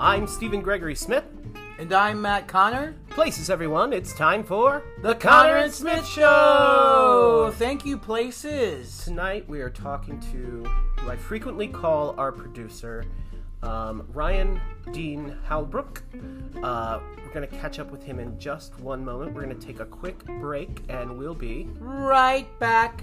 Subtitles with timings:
[0.00, 1.24] I'm Stephen Gregory Smith.
[1.80, 2.94] And I'm Matt Connor.
[3.10, 3.92] Places, everyone.
[3.92, 7.52] It's time for The Connor and Smith Show!
[7.56, 9.02] Thank you, Places.
[9.04, 10.64] Tonight we are talking to
[11.00, 13.04] who I frequently call our producer,
[13.64, 14.60] um, Ryan
[14.92, 16.02] Dean Halbrook.
[16.62, 19.34] Uh, we're going to catch up with him in just one moment.
[19.34, 21.68] We're going to take a quick break and we'll be.
[21.80, 23.02] Right back.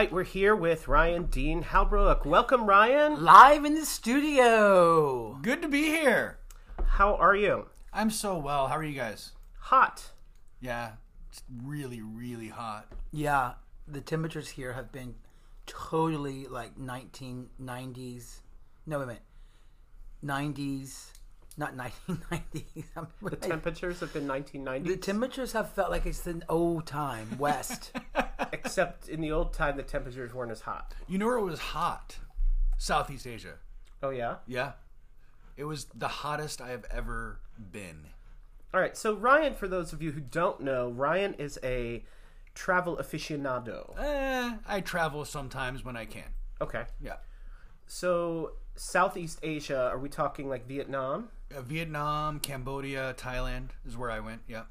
[0.00, 2.24] Right, we're here with Ryan Dean Halbrook.
[2.24, 3.22] Welcome, Ryan.
[3.22, 5.38] Live in the studio.
[5.42, 6.38] Good to be here.
[6.82, 7.66] How are you?
[7.92, 8.68] I'm so well.
[8.68, 9.32] How are you guys?
[9.58, 10.12] Hot.
[10.58, 10.92] Yeah,
[11.28, 12.86] it's really, really hot.
[13.12, 15.16] Yeah, the temperatures here have been
[15.66, 18.38] totally like 1990s.
[18.86, 19.22] No, wait a minute.
[20.24, 21.10] 90s.
[21.58, 22.84] Not 1990s.
[22.96, 23.42] I'm The right.
[23.42, 24.86] temperatures have been 1990s.
[24.86, 27.92] The temperatures have felt like it's the old time, West.
[28.52, 30.94] except in the old time the temperatures weren't as hot.
[31.08, 32.18] You know where it was hot?
[32.78, 33.54] Southeast Asia.
[34.02, 34.36] Oh, yeah?
[34.46, 34.72] Yeah.
[35.56, 38.06] It was the hottest I have ever been.
[38.72, 42.04] All right, so Ryan, for those of you who don't know, Ryan is a
[42.54, 43.98] travel aficionado.
[43.98, 46.30] Eh, I travel sometimes when I can.
[46.60, 46.84] Okay.
[47.00, 47.16] Yeah.
[47.86, 51.30] So, Southeast Asia, are we talking like Vietnam?
[51.54, 54.42] Uh, Vietnam, Cambodia, Thailand is where I went.
[54.46, 54.62] Yeah.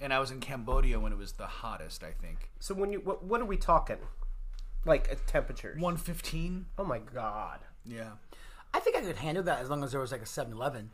[0.00, 2.50] And I was in Cambodia when it was the hottest, I think.
[2.60, 3.98] So, when you, what, what are we talking?
[4.84, 5.80] Like uh, temperatures?
[5.80, 6.66] 115.
[6.78, 7.60] Oh my god.
[7.84, 8.10] Yeah.
[8.72, 10.90] I think I could handle that as long as there was like a 7 Eleven.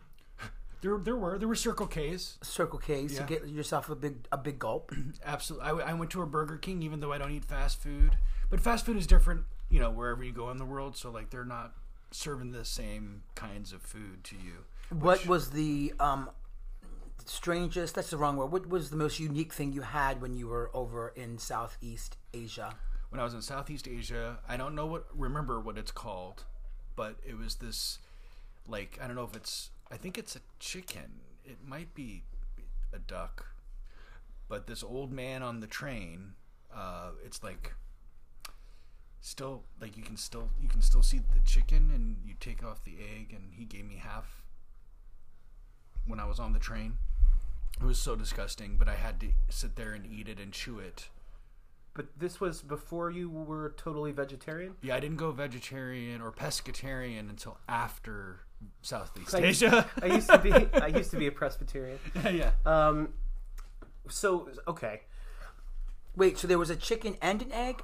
[0.82, 2.38] There, there were there were Circle K's.
[2.42, 3.20] Circle K's Yeah.
[3.20, 4.92] to get yourself a big a big gulp.
[5.26, 5.66] Absolutely.
[5.68, 8.16] I, I went to a Burger King, even though I don't eat fast food.
[8.48, 10.96] But fast food is different, you know, wherever you go in the world.
[10.96, 11.74] So, like, they're not
[12.12, 14.64] serving the same kinds of food to you.
[14.98, 16.30] What was the um,
[17.26, 17.94] strangest?
[17.94, 18.46] That's the wrong word.
[18.46, 22.74] What was the most unique thing you had when you were over in Southeast Asia?
[23.10, 26.44] When I was in Southeast Asia, I don't know what, remember what it's called,
[26.96, 27.98] but it was this,
[28.68, 31.20] like, I don't know if it's, I think it's a chicken.
[31.44, 32.22] It might be
[32.92, 33.46] a duck.
[34.48, 36.34] But this old man on the train,
[36.74, 37.72] uh, it's like,
[39.20, 42.82] still like you can still you can still see the chicken and you take off
[42.84, 44.42] the egg and he gave me half
[46.06, 46.98] when I was on the train.
[47.80, 50.78] It was so disgusting, but I had to sit there and eat it and chew
[50.78, 51.08] it.
[51.94, 54.74] But this was before you were totally vegetarian?
[54.82, 58.40] Yeah, I didn't go vegetarian or pescatarian until after
[58.82, 59.90] Southeast I- Asia.
[60.00, 61.98] I used to be I used to be a Presbyterian.
[62.30, 62.52] yeah.
[62.64, 63.14] Um
[64.08, 65.02] so okay.
[66.16, 67.82] Wait, so there was a chicken and an egg?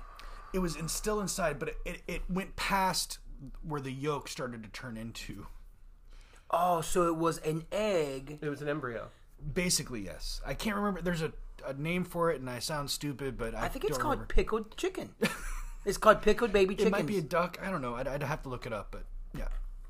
[0.52, 3.18] It was in, still inside, but it, it, it went past
[3.62, 5.46] where the yolk started to turn into.
[6.50, 8.38] Oh, so it was an egg.
[8.40, 9.08] It was an embryo.
[9.54, 10.40] Basically, yes.
[10.44, 11.02] I can't remember.
[11.02, 11.32] There's a,
[11.66, 14.14] a name for it, and I sound stupid, but I, I think it's don't called
[14.14, 14.34] remember.
[14.34, 15.10] pickled chicken.
[15.84, 16.88] it's called pickled baby chicken.
[16.88, 17.06] It chicken.
[17.06, 17.58] might be a duck.
[17.62, 17.94] I don't know.
[17.94, 19.04] I'd, I'd have to look it up, but
[19.36, 19.48] yeah.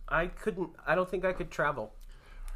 [0.09, 1.93] I couldn't I don't think I could travel.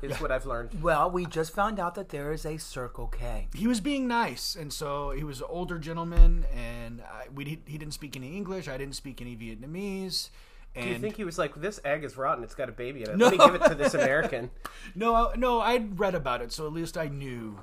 [0.03, 0.71] Is what I've learned.
[0.83, 3.49] well, we just found out that there is a Circle K.
[3.55, 7.62] He was being nice, and so he was an older gentleman, and I, we he,
[7.67, 8.67] he didn't speak any English.
[8.67, 10.31] I didn't speak any Vietnamese.
[10.75, 12.44] And Do you think he was like, "This egg is rotten.
[12.44, 13.16] It's got a baby in it.
[13.16, 13.26] No.
[13.28, 14.50] Let me give it to this American."
[14.94, 17.58] No, I- no, I'd read about it, so at least I knew.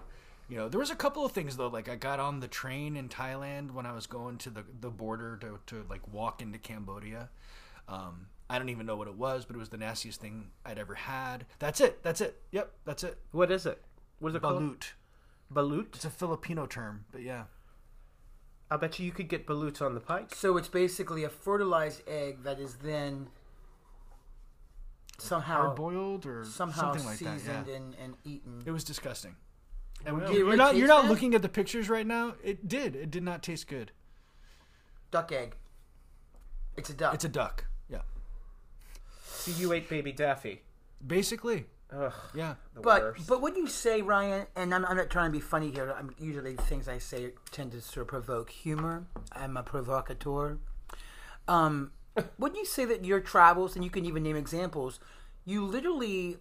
[0.50, 1.68] You know, there was a couple of things though.
[1.68, 4.90] Like I got on the train in Thailand when I was going to the the
[4.90, 7.30] border to to like walk into Cambodia.
[7.90, 10.78] Um, I don't even know what it was, but it was the nastiest thing I'd
[10.80, 11.46] ever had.
[11.60, 12.02] That's it.
[12.04, 12.42] That's it.
[12.52, 13.18] Yep, that's it.
[13.32, 13.82] What is it?
[14.20, 14.62] What is it called?
[14.62, 14.92] Balut.
[15.54, 15.96] Balut.
[15.96, 17.44] It's a Filipino term, but yeah.
[18.70, 20.36] I bet you you could get balut on the pike.
[20.36, 23.28] So it's basically a fertilized egg that is then
[25.18, 27.68] somehow Hard boiled or somehow something like that.
[27.68, 27.76] Yeah.
[27.76, 28.64] and, and eaten.
[28.66, 29.36] It was disgusting.
[30.06, 31.10] And Well, Did it you're not you're not bad?
[31.12, 32.36] looking at the pictures right now.
[32.44, 32.96] It did.
[32.96, 33.92] It did not taste good.
[35.12, 35.56] Duck egg.
[36.76, 37.14] It's a duck.
[37.14, 37.66] It's a duck.
[37.90, 38.02] Yeah.
[39.26, 40.62] So you ate baby Daffy.
[41.06, 41.66] Basically.
[41.96, 42.56] Ugh, Yeah.
[42.76, 43.28] But worst.
[43.28, 45.94] but what you say, Ryan, and I'm, I'm not trying to be funny here.
[45.98, 49.06] I'm, usually things I say tend to sort of provoke humor.
[49.32, 50.58] I'm a provocateur.
[51.48, 51.92] Um,
[52.38, 55.00] when you say that your travels, and you can even name examples,
[55.46, 56.38] you literally,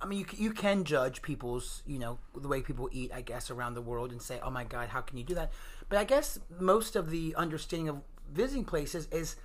[0.00, 3.50] I mean, you you can judge people's, you know, the way people eat, I guess,
[3.50, 5.52] around the world, and say, oh my God, how can you do that?
[5.90, 8.00] But I guess most of the understanding of
[8.32, 9.36] visiting places is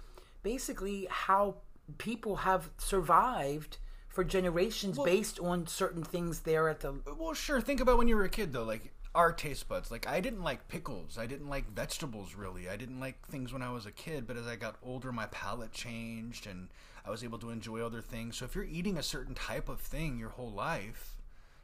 [0.41, 1.55] basically how
[1.97, 3.77] people have survived
[4.17, 7.61] for generations based on certain things there at the Well, sure.
[7.61, 8.63] Think about when you were a kid, though.
[8.63, 9.91] Like our taste buds.
[9.91, 11.19] Like I didn't like pickles.
[11.19, 12.67] I didn't like vegetables really.
[12.67, 15.27] I didn't like things when I was a kid, but as I got older my
[15.27, 16.69] palate changed and
[17.05, 18.37] I was able to enjoy other things.
[18.37, 21.17] So if you're eating a certain type of thing your whole life,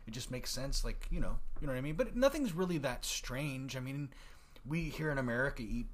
[0.05, 1.95] it just makes sense like, you know, you know what I mean?
[1.95, 3.75] But nothing's really that strange.
[3.75, 4.09] I mean,
[4.63, 5.87] we here in America eat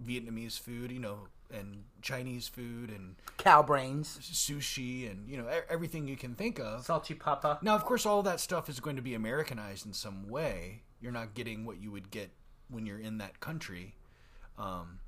[0.00, 4.18] Vietnamese food, you know, and Chinese food and Cow brains.
[4.20, 6.84] sushi and, you know, everything you can think of.
[6.84, 7.58] Salty Papa.
[7.62, 10.82] Now, of course, all that stuff is going to be Americanized in some way.
[11.00, 12.30] You're not getting what you would get
[12.68, 13.94] when you're in that country.
[14.58, 15.00] Um,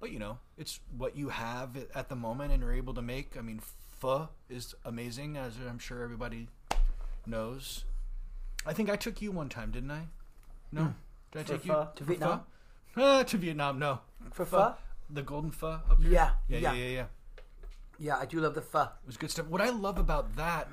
[0.00, 3.36] but, you know, it's what you have at the moment and are able to make.
[3.36, 3.60] I mean,
[3.98, 6.48] pho is amazing, as I'm sure everybody
[7.26, 7.84] knows.
[8.66, 10.02] I think I took you one time, didn't I?
[10.72, 10.94] No?
[11.32, 11.72] Did I For take you?
[11.72, 11.88] pho?
[11.96, 12.40] To Vietnam?
[12.96, 14.00] Ah, to Vietnam, no.
[14.32, 14.74] For pho?
[15.12, 16.12] The golden pho up here?
[16.12, 16.72] Yeah, Yeah, yeah.
[16.72, 17.04] yeah, yeah, yeah.
[17.98, 18.82] Yeah, I do love the pho.
[18.82, 19.46] It was good stuff.
[19.46, 20.68] What I love about that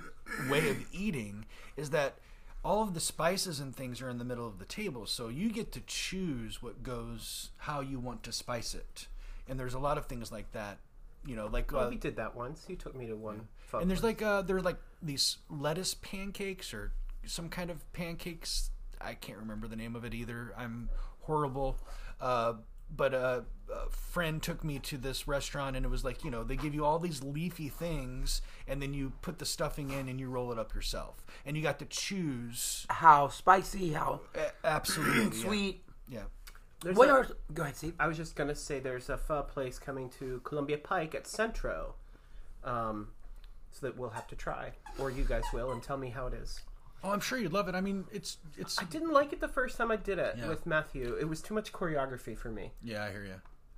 [0.49, 1.45] way of eating
[1.75, 2.15] is that
[2.63, 5.49] all of the spices and things are in the middle of the table, so you
[5.51, 9.07] get to choose what goes, how you want to spice it.
[9.47, 10.77] And there's a lot of things like that,
[11.25, 12.65] you know, like Oh, uh, we did that once.
[12.67, 13.47] You took me to one.
[13.57, 14.19] pho and there's place.
[14.21, 16.91] like uh, there's like these lettuce pancakes or
[17.25, 18.69] some kind of pancakes.
[18.99, 20.53] I can't remember the name of it either.
[20.57, 20.89] I'm
[21.21, 21.77] horrible.
[22.19, 22.53] Uh,
[22.95, 23.41] but uh,
[23.73, 26.73] a friend took me to this restaurant and it was like you know they give
[26.73, 30.51] you all these leafy things and then you put the stuffing in and you roll
[30.51, 35.43] it up yourself and you got to choose How spicy, how A- absolutely yeah.
[35.45, 35.83] sweet.
[36.09, 36.21] yeah
[36.81, 37.27] There's What a- are.
[37.53, 37.93] Go ahead, Steve.
[37.99, 41.95] I was just gonna say there's a pho place coming to Columbia Pike at Centro,
[42.63, 43.09] um,
[43.71, 46.33] so that we'll have to try, or you guys will, and tell me how it
[46.33, 46.61] is.
[47.03, 49.47] Oh i'm sure you'd love it i mean it's it's I didn't like it the
[49.47, 50.47] first time I did it Yeah.
[50.49, 51.15] with Matthew.
[51.19, 52.71] It was too much choreography for me.
[52.83, 53.35] yeah i hear you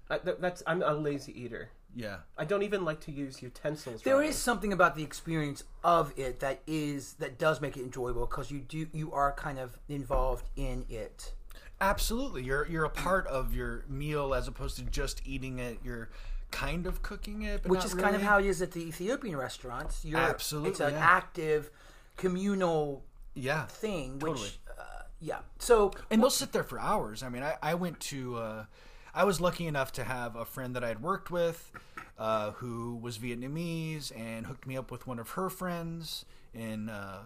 [0.10, 1.69] I, th- that's I'm a lazy eater.
[1.95, 4.01] yeah I don't even like to use utensils.
[4.01, 4.30] There Ryan.
[4.30, 8.50] is something about the experience of it that is that does make it enjoyable because
[8.50, 11.33] you do you are kind of involved in it.
[11.81, 15.77] Absolutely, you're you're a part of your meal as opposed to just eating it.
[15.83, 16.10] You're
[16.51, 18.24] kind of cooking it, but which not is kind of really.
[18.24, 20.04] how it is at the Ethiopian restaurants.
[20.04, 21.00] You're, Absolutely, it's an yeah.
[21.00, 21.69] active
[22.18, 23.04] communal
[23.39, 23.65] yeah.
[23.65, 24.19] thing.
[24.19, 24.50] Which, Totally.
[24.77, 25.39] uh, yeah.
[25.59, 27.24] So And they'll sit there for hours.
[27.24, 28.65] I mean, I, I went to, uh,
[29.13, 31.71] I was lucky enough to have a friend that I'd worked with
[32.18, 37.21] uh, who was Vietnamese and hooked me up with one of her friends in uh,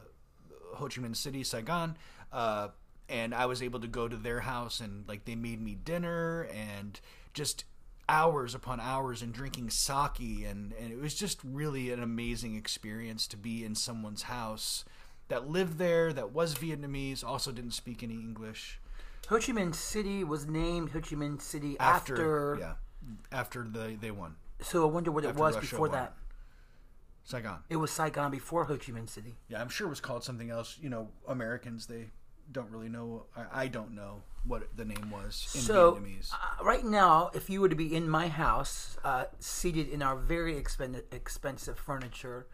[0.75, 1.97] Ho Chi Minh City, Saigon.
[2.31, 2.69] Uh,
[3.09, 6.47] and I was able to go to their house and like they made me dinner
[6.53, 6.99] and
[7.33, 7.65] just
[8.07, 13.27] hours upon hours and drinking sake and, and it was just really an amazing experience
[13.27, 14.83] to be in someone's house
[15.29, 18.79] that lived there that was Vietnamese also didn't speak any English
[19.29, 22.57] Ho Chi Minh City was named Ho Chi Minh City after, after.
[22.59, 22.73] yeah
[23.31, 25.91] after the they won So I wonder what it was Russia before won.
[25.91, 26.13] that.
[27.25, 29.35] Saigon It was Saigon before Ho Chi Minh City.
[29.47, 32.09] yeah I'm sure it was called something else you know Americans they
[32.51, 36.63] don't really know I, I don't know what the name was in So Vietnamese uh,
[36.63, 40.55] right now, if you were to be in my house, uh, seated in our very
[40.55, 42.45] expen- expensive furniture,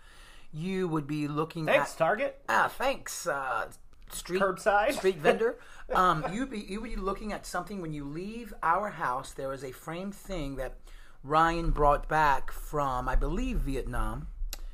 [0.52, 1.98] you would be looking Thanks, at.
[1.98, 2.42] Target.
[2.50, 3.28] Ah, thanks.
[3.28, 3.68] Uh,
[4.12, 4.94] street Curbside.
[4.94, 5.58] street vendor.
[5.92, 9.32] Um, you'd be you would be looking at something when you leave our house.
[9.32, 10.76] There is a framed thing that
[11.24, 14.28] Ryan brought back from, I believe, Vietnam.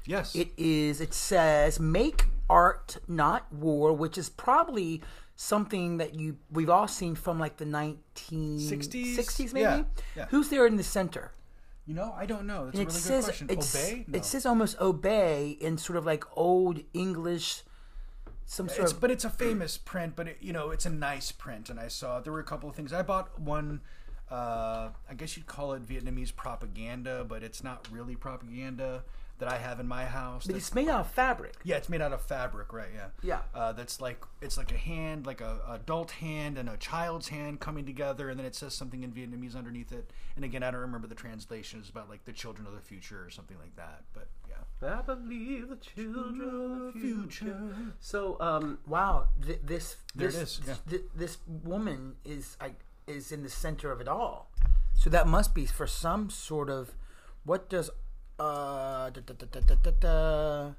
[0.06, 1.00] yes It is.
[1.00, 5.02] It says "Make art, not war," which is probably
[5.38, 9.16] something that you we've all seen from like the nineteen 60s?
[9.16, 9.64] sixties, maybe.
[9.64, 9.84] Yeah,
[10.18, 10.26] yeah.
[10.32, 11.32] Who's there in the center?
[11.86, 14.18] You know I don't know that's a really it good says question obey no.
[14.18, 17.64] it says almost obey in sort of like old English,
[18.46, 20.90] some sort it's, of but it's a famous print, but it, you know it's a
[20.90, 22.94] nice print, and I saw there were a couple of things.
[22.94, 23.82] I bought one.
[24.30, 29.04] Uh, I guess you'd call it Vietnamese propaganda, but it's not really propaganda
[29.38, 30.44] that I have in my house.
[30.46, 31.56] but That's- it's made out of fabric.
[31.64, 32.88] yeah, it's made out of fabric, right?
[32.94, 33.08] Yeah.
[33.22, 33.40] Yeah.
[33.54, 37.60] Uh, that's like it's like a hand, like a adult hand and a child's hand
[37.60, 40.12] coming together, and then it says something in Vietnamese underneath it.
[40.38, 41.80] And again, I don't remember the translation.
[41.82, 44.04] It's about like the children of the future or something like that.
[44.14, 44.56] But yeah.
[44.98, 46.42] I believe the children
[46.88, 47.76] of the future.
[48.00, 50.76] So, um, Wow, th- this There it this is, yeah.
[50.90, 52.76] th- this woman is like
[53.08, 54.50] is in the center of it all.
[54.94, 56.96] So that must be for some sort of
[57.44, 57.90] what does
[58.40, 60.72] uh da, da, da, da, da, da, da.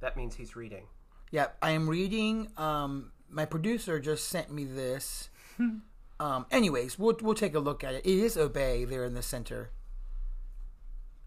[0.00, 0.84] that means he's reading.
[1.30, 2.48] yeah I am reading.
[2.56, 5.30] Um, my producer just sent me this.
[6.20, 8.04] um, anyways, we'll we'll take a look at it.
[8.04, 9.70] It is obey there in the center.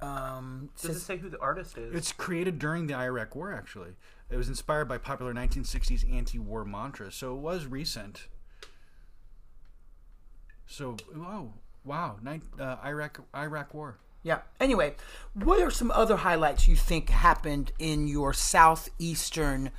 [0.04, 1.96] Um, it Does it say who the artist is?
[1.96, 3.92] It's created during the Iraq War, actually.
[4.30, 8.28] It was inspired by popular 1960s anti-war mantras, so it was recent.
[10.66, 11.54] So, oh,
[11.86, 13.98] wow, nine, uh, Iraq Iraq War.
[14.24, 14.40] Yeah.
[14.60, 14.96] Anyway,
[15.34, 19.72] what are some other highlights you think happened in your southeastern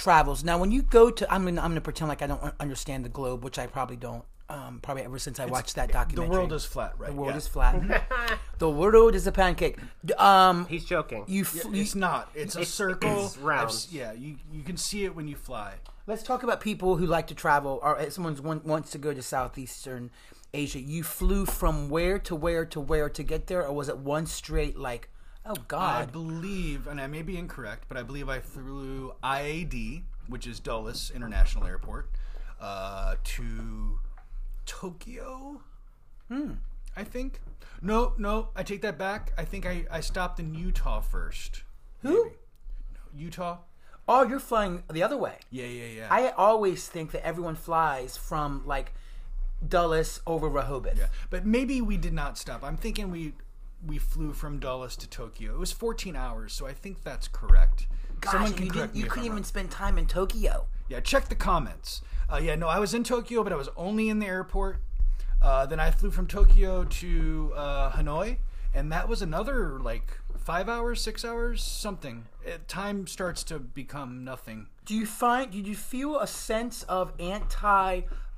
[0.00, 0.42] travels.
[0.42, 3.08] Now, when you go to, I'm gonna I'm gonna pretend like I don't understand the
[3.08, 4.24] globe, which I probably don't.
[4.48, 6.26] Um, probably ever since I watched that documentary.
[6.26, 7.10] The world is flat, right?
[7.10, 7.36] the world yeah.
[7.36, 8.02] is flat.
[8.58, 9.78] the world is a pancake.
[10.18, 11.22] Um, He's joking.
[11.28, 12.30] you, fl- you It's not.
[12.34, 13.26] It's a It's- circle.
[13.26, 13.68] it's round.
[13.68, 15.74] I've yeah, you you can see it when you fly.
[16.08, 19.14] Let's talk about people who like to travel, or if someone one, wants to go
[19.14, 20.10] to Southeastern
[20.52, 20.80] Asia.
[20.80, 24.26] You flew from where to where to where to get there, or was it one
[24.26, 25.08] straight like?
[25.46, 26.02] Oh God!
[26.02, 30.60] I believe, and I may be incorrect, but I believe I flew IAD, which is
[30.60, 32.10] Dulles International Airport,
[32.60, 33.98] uh, to
[34.66, 35.62] Tokyo.
[36.28, 36.52] Hmm.
[36.96, 37.40] I think.
[37.82, 39.32] No, no, I take that back.
[39.38, 41.62] I think I, I stopped in Utah first.
[42.02, 42.24] Who?
[42.24, 42.36] Maybe.
[43.16, 43.58] Utah?
[44.06, 45.36] Oh, you're flying the other way.
[45.50, 46.08] Yeah, yeah, yeah.
[46.10, 48.92] I always think that everyone flies from like
[49.66, 50.98] Dulles over Rehoboth.
[50.98, 52.62] Yeah, but maybe we did not stop.
[52.64, 53.34] I'm thinking we
[53.86, 55.54] we flew from Dulles to Tokyo.
[55.54, 57.86] It was 14 hours, so I think that's correct.
[58.20, 59.44] Gosh, Someone can you, correct me you if couldn't I'm even wrong.
[59.44, 60.66] spend time in Tokyo.
[60.88, 62.02] Yeah, check the comments.
[62.30, 64.78] Uh, yeah, no, I was in Tokyo, but I was only in the airport.
[65.40, 68.36] Uh, then I flew from Tokyo to uh, Hanoi,
[68.74, 72.26] and that was another like five hours, six hours, something.
[72.44, 74.66] It, time starts to become nothing.
[74.84, 75.50] Do you find?
[75.50, 77.12] Did you feel a sense of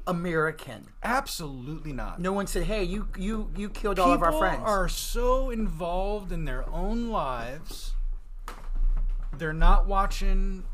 [0.06, 0.88] anti-American?
[1.02, 2.20] Absolutely not.
[2.20, 5.50] No one said, "Hey, you you you killed all of our People friends." are so
[5.50, 7.92] involved in their own lives.
[9.38, 10.64] They're not watching,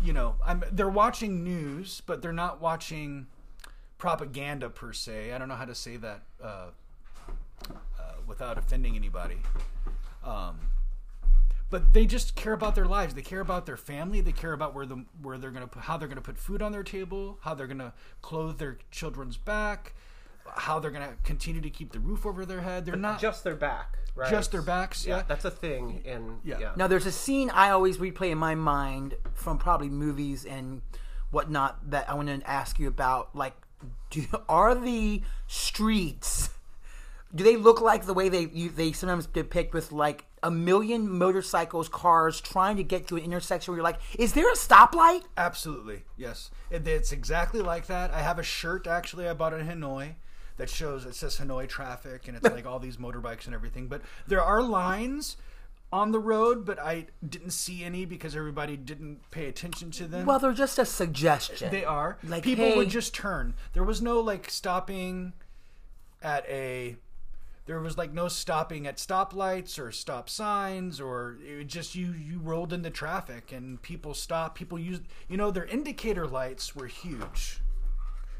[0.00, 3.26] you know, I'm, they're watching news, but they're not watching
[3.98, 5.32] propaganda per se.
[5.32, 6.66] I don't know how to say that uh,
[7.68, 7.76] uh,
[8.26, 9.38] without offending anybody.
[10.24, 10.58] Um,
[11.70, 13.14] but they just care about their lives.
[13.14, 14.20] They care about their family.
[14.20, 16.72] They care about where the where they're gonna put, how they're gonna put food on
[16.72, 19.94] their table, how they're gonna clothe their children's back,
[20.56, 22.86] how they're gonna continue to keep the roof over their head.
[22.86, 24.30] They're not just their back, right?
[24.30, 25.06] just their backs.
[25.06, 26.58] Yeah, That's a thing in Yeah.
[26.58, 26.72] yeah.
[26.76, 30.82] Now, there's a scene I always replay in my mind from probably movies and
[31.30, 33.36] whatnot that I want to ask you about.
[33.36, 33.54] Like,
[34.10, 36.50] do, are the streets?
[37.34, 41.10] Do they look like the way they you, they sometimes depict with like a million
[41.10, 45.22] motorcycles, cars trying to get to an intersection where you're like, is there a stoplight?
[45.36, 46.02] absolutely.
[46.16, 48.10] Yes, it, it's exactly like that.
[48.12, 50.14] I have a shirt actually I bought in Hanoi
[50.56, 53.86] that shows it says Hanoi traffic and it's like all these motorbikes and everything.
[53.88, 55.36] But there are lines
[55.90, 60.26] on the road, but I didn't see any because everybody didn't pay attention to them.
[60.26, 61.70] Well, they're just a suggestion.
[61.70, 62.18] They are.
[62.22, 63.54] Like, People hey- would just turn.
[63.72, 65.32] There was no like stopping
[66.22, 66.96] at a.
[67.68, 72.38] There was like no stopping at stoplights or stop signs or it just you you
[72.38, 74.56] rolled into traffic and people stopped.
[74.56, 77.60] People used you know their indicator lights were huge.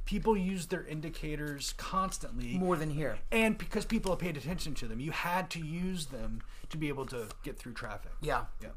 [0.07, 3.19] People used their indicators constantly more than here.
[3.31, 6.89] and because people have paid attention to them, you had to use them to be
[6.89, 8.13] able to get through traffic.
[8.23, 8.45] Yeah.
[8.63, 8.71] Yeah.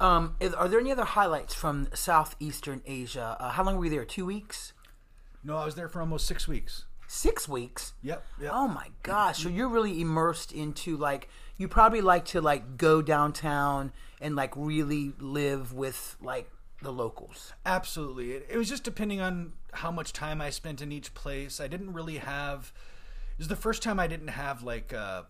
[0.00, 3.36] Um, are there any other highlights from Southeastern Asia?
[3.38, 4.04] Uh, how long were you there?
[4.04, 4.72] Two weeks?
[5.44, 6.85] No, I was there for almost six weeks.
[7.08, 7.92] Six weeks?
[8.02, 8.24] Yep.
[8.40, 8.50] yep.
[8.52, 9.42] Oh my gosh!
[9.42, 14.52] So you're really immersed into like you probably like to like go downtown and like
[14.56, 16.50] really live with like
[16.82, 17.52] the locals.
[17.64, 18.32] Absolutely.
[18.32, 21.60] It, it was just depending on how much time I spent in each place.
[21.60, 22.72] I didn't really have.
[23.32, 24.92] It was the first time I didn't have like.
[24.92, 25.22] Uh,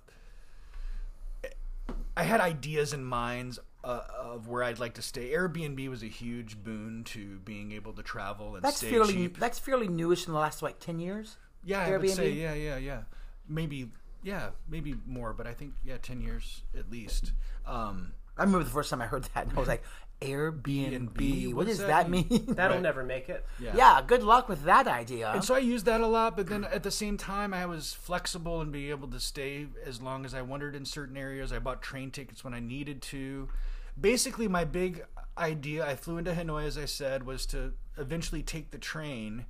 [2.16, 5.30] I had ideas in minds uh, of where I'd like to stay.
[5.30, 9.38] Airbnb was a huge boon to being able to travel and That's stay fairly cheap.
[9.38, 11.36] that's fairly newish in the last like ten years.
[11.66, 13.00] Yeah, I would say yeah, yeah, yeah.
[13.48, 13.90] Maybe
[14.22, 17.32] yeah, maybe more, but I think yeah, ten years at least.
[17.66, 19.82] Um, I remember the first time I heard that, and I was like,
[20.20, 20.62] Airbnb.
[21.12, 22.26] Airbnb, What what does does that that mean?
[22.30, 22.44] mean?
[22.54, 22.82] That'll Right.
[22.82, 23.44] never make it.
[23.60, 23.72] yeah.
[23.76, 25.30] yeah, good luck with that idea.
[25.32, 27.92] And so I used that a lot, but then at the same time, I was
[27.92, 31.52] flexible and be able to stay as long as I wanted in certain areas.
[31.52, 33.48] I bought train tickets when I needed to.
[34.00, 35.04] Basically, my big
[35.38, 39.46] idea, I flew into Hanoi, as I said, was to eventually take the train,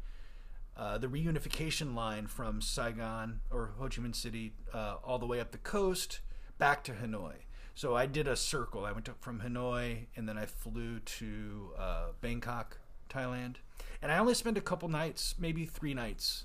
[0.76, 5.40] uh, the reunification line from Saigon or Ho Chi Minh City, uh, all the way
[5.40, 6.20] up the coast
[6.58, 7.32] back to Hanoi.
[7.74, 8.84] So I did a circle.
[8.84, 12.78] I went up from Hanoi and then I flew to uh, Bangkok,
[13.08, 13.56] Thailand.
[14.02, 16.44] And I only spent a couple nights, maybe three nights.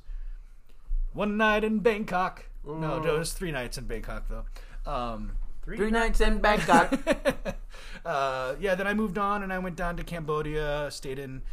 [1.14, 2.50] One night in Bangkok.
[2.66, 4.92] No, no, it was three nights in Bangkok though.
[4.92, 5.34] Um,
[5.64, 6.92] Three nights in Bangkok.
[8.06, 11.44] uh, yeah, then I moved on and I went down to Cambodia, stayed in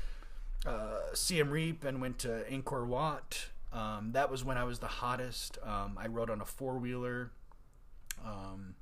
[0.66, 3.48] uh, Siem Reap, and went to Angkor Wat.
[3.72, 5.58] Um, that was when I was the hottest.
[5.62, 7.32] Um, I rode on a four wheeler.
[8.24, 8.74] Um,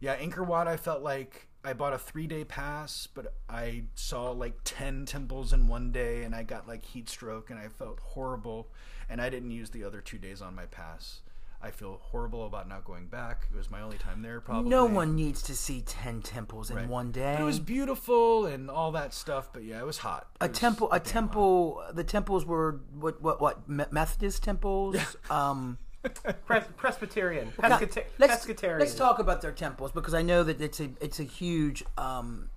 [0.00, 4.30] yeah, Angkor Wat, I felt like I bought a three day pass, but I saw
[4.30, 7.98] like 10 temples in one day and I got like heat stroke and I felt
[8.00, 8.68] horrible.
[9.08, 11.20] And I didn't use the other two days on my pass.
[11.66, 13.48] I feel horrible about not going back.
[13.52, 14.70] It was my only time there, probably.
[14.70, 16.88] No one needs to see ten temples in Right.
[16.88, 17.36] one day.
[17.40, 20.28] It was beautiful and all that stuff, but yeah, it was hot.
[20.40, 20.86] a was temple.
[20.92, 21.12] A damn hot.
[21.12, 21.82] temple.
[21.92, 23.20] The temples were what?
[23.20, 23.40] What?
[23.40, 23.68] What?
[23.68, 24.96] Me- Methodist temples.
[25.28, 25.78] um,
[26.46, 28.78] Pres- Presbyterian, now, pescata- let's pescatarian.
[28.78, 32.48] let's talk about their temples because I know that it's a it's a huge um,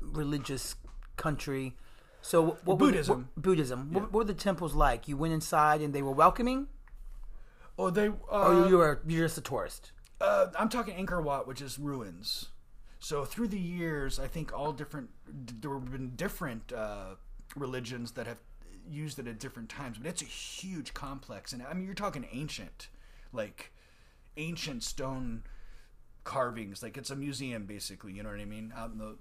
[0.00, 0.76] religious
[1.16, 1.76] country.
[2.22, 3.28] So what, what were the- Buddhism.
[3.34, 3.92] what- Buddhism.
[3.92, 5.08] What, what were the temples like?
[5.08, 6.68] You went inside and they were welcoming,
[7.80, 8.08] Oh, they.
[8.08, 9.92] or Uh, you were you're just a tourist?
[10.20, 12.48] uh, I'm talking Angkor Wat, which is ruins.
[12.98, 17.14] So through the years, I think all different there have been different uh,
[17.56, 18.40] religions that have
[18.86, 22.26] used it at different times, but it's a huge complex, and I mean you're talking
[22.32, 22.88] ancient,
[23.32, 23.72] like
[24.36, 25.44] ancient stone
[26.24, 26.82] carvings.
[26.82, 28.12] Like it's a museum, basically.
[28.12, 28.74] You know what I mean?
[28.76, 29.16] Out in the,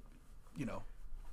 [0.58, 0.84] you know,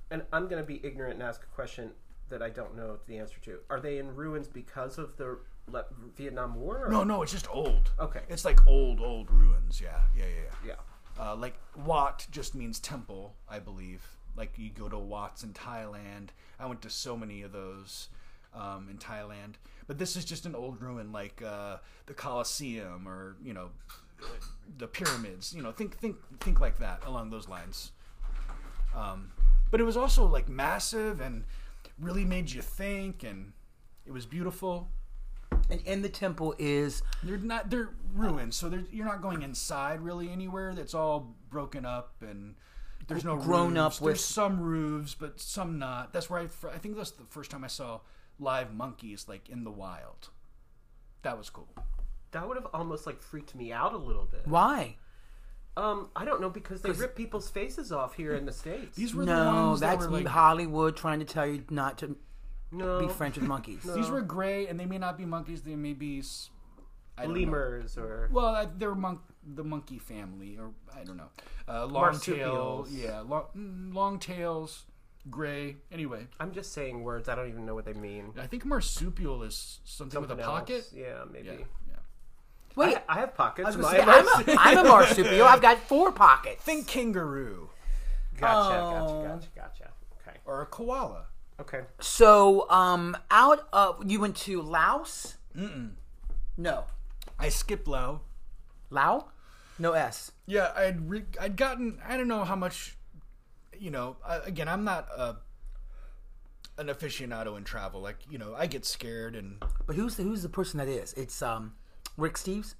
[0.09, 1.91] and I'm going to be ignorant and ask a question
[2.29, 3.59] that I don't know the answer to.
[3.69, 5.39] Are they in ruins because of the
[5.71, 6.85] Le- Vietnam War?
[6.85, 6.89] Or?
[6.89, 7.91] no, no, it's just old.
[7.99, 8.21] Okay.
[8.29, 9.81] It's like old, old ruins.
[9.81, 10.75] Yeah, yeah, yeah, yeah.
[11.17, 11.23] Yeah.
[11.23, 14.05] Uh, like Wat just means temple, I believe.
[14.35, 16.29] Like you go to Wat's in Thailand.
[16.59, 18.09] I went to so many of those
[18.53, 19.55] um, in Thailand.
[19.87, 23.69] But this is just an old ruin, like uh, the Colosseum or you know
[24.77, 25.53] the pyramids.
[25.53, 27.91] You know, think think think like that along those lines.
[28.95, 29.31] Um,
[29.71, 31.43] but it was also like massive and
[31.99, 33.53] really made you think, and
[34.05, 34.89] it was beautiful.
[35.69, 40.01] And in the temple is They're not they're ruins, so they're, you're not going inside
[40.01, 40.73] really anywhere.
[40.73, 42.55] That's all broken up and
[43.07, 46.11] there's no Grown up with- There's some roofs, but some not.
[46.13, 47.99] That's where I I think that's the first time I saw
[48.39, 50.29] live monkeys like in the wild.
[51.23, 51.69] That was cool.
[52.31, 54.41] That would have almost like freaked me out a little bit.
[54.45, 54.97] why?
[55.75, 58.95] Um, I don't know because they rip people's faces off here in the states.
[58.97, 61.99] These were the No, ones that that's were like Hollywood trying to tell you not
[61.99, 62.15] to
[62.71, 63.81] no be friends with monkeys.
[63.95, 65.61] these were gray, and they may not be monkeys.
[65.61, 66.49] They may be s-
[67.17, 67.39] I don't know.
[67.39, 71.29] lemurs or Well, I, they're monk, the monkey family, or I don't know.
[71.67, 72.91] Uh, long tail, Marsupials.
[72.91, 74.83] yeah, long, mm, long tails,
[75.29, 75.77] gray.
[75.91, 77.27] Anyway, I'm just saying words.
[77.27, 78.33] I don't even know what they mean.
[78.39, 80.89] I think marsupial is something, with a Something pocket.
[80.93, 81.47] Yeah, maybe.
[81.47, 81.53] Yeah,
[81.89, 81.95] yeah.
[82.75, 83.65] Wait, I, I have pockets.
[83.65, 85.47] I was gonna My say, I'm, a, I'm a marsupial.
[85.47, 86.61] I've got four pockets.
[86.63, 87.69] Think kangaroo
[88.39, 89.23] gotcha, Oh.
[89.23, 89.89] gotcha, gotcha, gotcha.
[90.21, 91.25] Okay, or a koala.
[91.59, 91.81] Okay.
[91.99, 95.37] So, um, out of you went to Laos?
[95.55, 95.91] Mm-mm.
[96.57, 96.85] No,
[97.39, 98.21] I skipped Lao.
[98.89, 99.27] Lao,
[99.77, 100.31] no S.
[100.45, 102.97] Yeah, I'd re- I'd gotten I don't know how much,
[103.77, 104.17] you know.
[104.25, 105.37] I, again, I'm not a
[106.77, 108.01] an aficionado in travel.
[108.01, 111.13] Like you know, I get scared and But who's the who's the person that is?
[111.13, 111.73] It's um,
[112.17, 112.75] Rick Steves.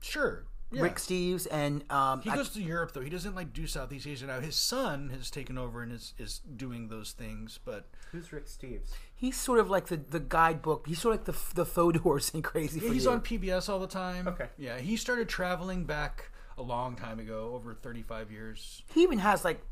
[0.00, 0.44] sure.
[0.70, 0.82] Yeah.
[0.82, 3.00] Rick Steves and um, He I- goes to Europe though.
[3.00, 4.40] He doesn't like do Southeast Asia now.
[4.40, 7.58] His son has taken over and is is doing those things.
[7.64, 8.90] But Who's Rick Steves?
[9.14, 10.86] he's sort of like the, the guidebook.
[10.86, 13.10] He's sort of like the the Fodors and Crazy yeah, for he's You.
[13.12, 14.28] on PBS all the time.
[14.28, 14.48] Okay.
[14.58, 18.82] Yeah, he started traveling back a long time ago, over 35 years.
[18.92, 19.62] He even has like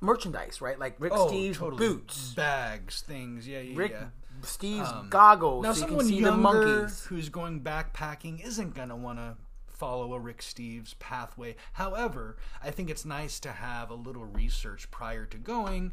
[0.00, 0.78] merchandise, right?
[0.78, 3.48] Like Rick Steves boots, bags, things.
[3.48, 4.04] Yeah, yeah, Rick yeah.
[4.42, 5.62] Steves goggles.
[5.64, 7.04] Now, so you can someone see the younger monkeys.
[7.06, 9.36] who's going backpacking isn't gonna want to
[9.84, 11.56] follow a Rick Steves pathway.
[11.74, 15.92] However, I think it's nice to have a little research prior to going,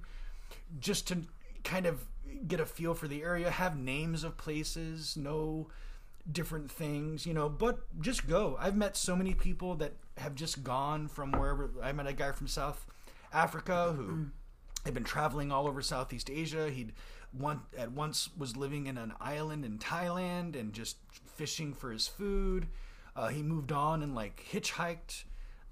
[0.79, 1.23] just to
[1.65, 2.05] kind of
[2.47, 5.67] get a feel for the area, have names of places, know
[6.31, 8.55] different things, you know, but just go.
[8.61, 11.69] I've met so many people that have just gone from wherever.
[11.83, 12.85] I met a guy from South
[13.33, 14.29] Africa who mm.
[14.85, 16.69] had been traveling all over Southeast Asia.
[16.69, 16.93] He'd
[17.37, 20.95] one at once was living in an island in Thailand and just
[21.35, 22.67] fishing for his food.
[23.15, 25.23] Uh, he moved on and like hitchhiked.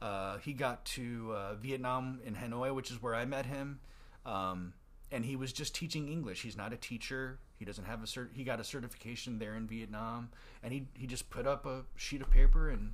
[0.01, 3.79] Uh, he got to uh, Vietnam in Hanoi, which is where I met him.
[4.25, 4.73] Um,
[5.11, 6.41] and he was just teaching English.
[6.41, 7.39] He's not a teacher.
[7.57, 8.29] He doesn't have a cert.
[8.33, 10.29] He got a certification there in Vietnam,
[10.63, 12.93] and he he just put up a sheet of paper and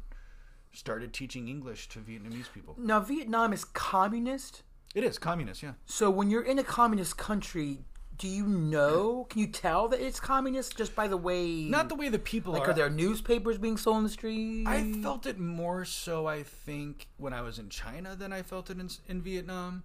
[0.73, 2.75] started teaching English to Vietnamese people.
[2.77, 4.63] Now Vietnam is communist.
[4.93, 5.73] It is communist, yeah.
[5.85, 7.85] So when you're in a communist country,
[8.17, 9.25] do you know?
[9.29, 11.63] Can you tell that it's communist just by the way?
[11.63, 12.71] Not the way the people like are.
[12.71, 14.65] are there newspapers being sold in the street?
[14.67, 18.69] I felt it more so, I think, when I was in China than I felt
[18.69, 19.83] it in, in Vietnam.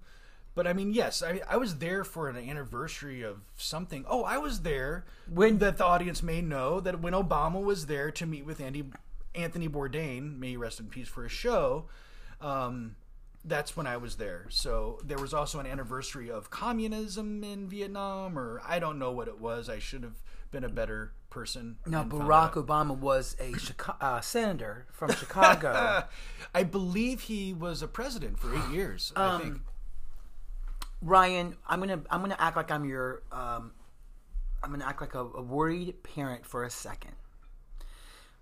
[0.55, 4.05] But I mean, yes, I, I was there for an anniversary of something.
[4.09, 8.11] Oh, I was there when that the audience may know that when Obama was there
[8.13, 8.85] to meet with Andy
[9.35, 11.85] Anthony Bourdain, may he rest in peace, for a show.
[12.41, 12.97] Um,
[13.45, 14.47] that's when I was there.
[14.51, 19.29] So there was also an anniversary of communism in Vietnam, or I don't know what
[19.29, 19.69] it was.
[19.69, 20.17] I should have
[20.51, 21.77] been a better person.
[21.87, 22.53] Now Barack.
[22.55, 26.05] Obama was a Chica- uh, senator from Chicago.
[26.55, 29.13] I believe he was a president for eight years.
[29.17, 29.61] I Um, think.
[31.03, 33.73] Ryan, I'm gonna I'm gonna act like I'm your um,
[34.63, 37.13] I'm gonna act like a, a worried parent for a second.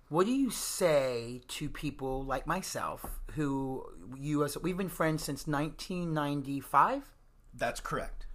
[0.09, 3.85] What do you say to people like myself who
[4.17, 7.03] you as we've been friends since 1995?
[7.53, 8.25] That's correct.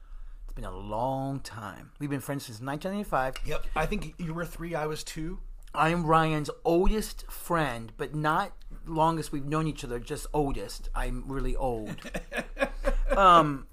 [0.44, 1.90] It's been a long time.
[1.98, 3.44] We've been friends since 1995.
[3.44, 3.66] Yep.
[3.74, 4.76] I think you were three.
[4.76, 5.40] I was two.
[5.74, 8.52] I am Ryan's oldest friend, but not
[8.86, 10.90] longest we've known each other, just oldest.
[10.94, 11.96] I'm really old.
[13.16, 13.66] um,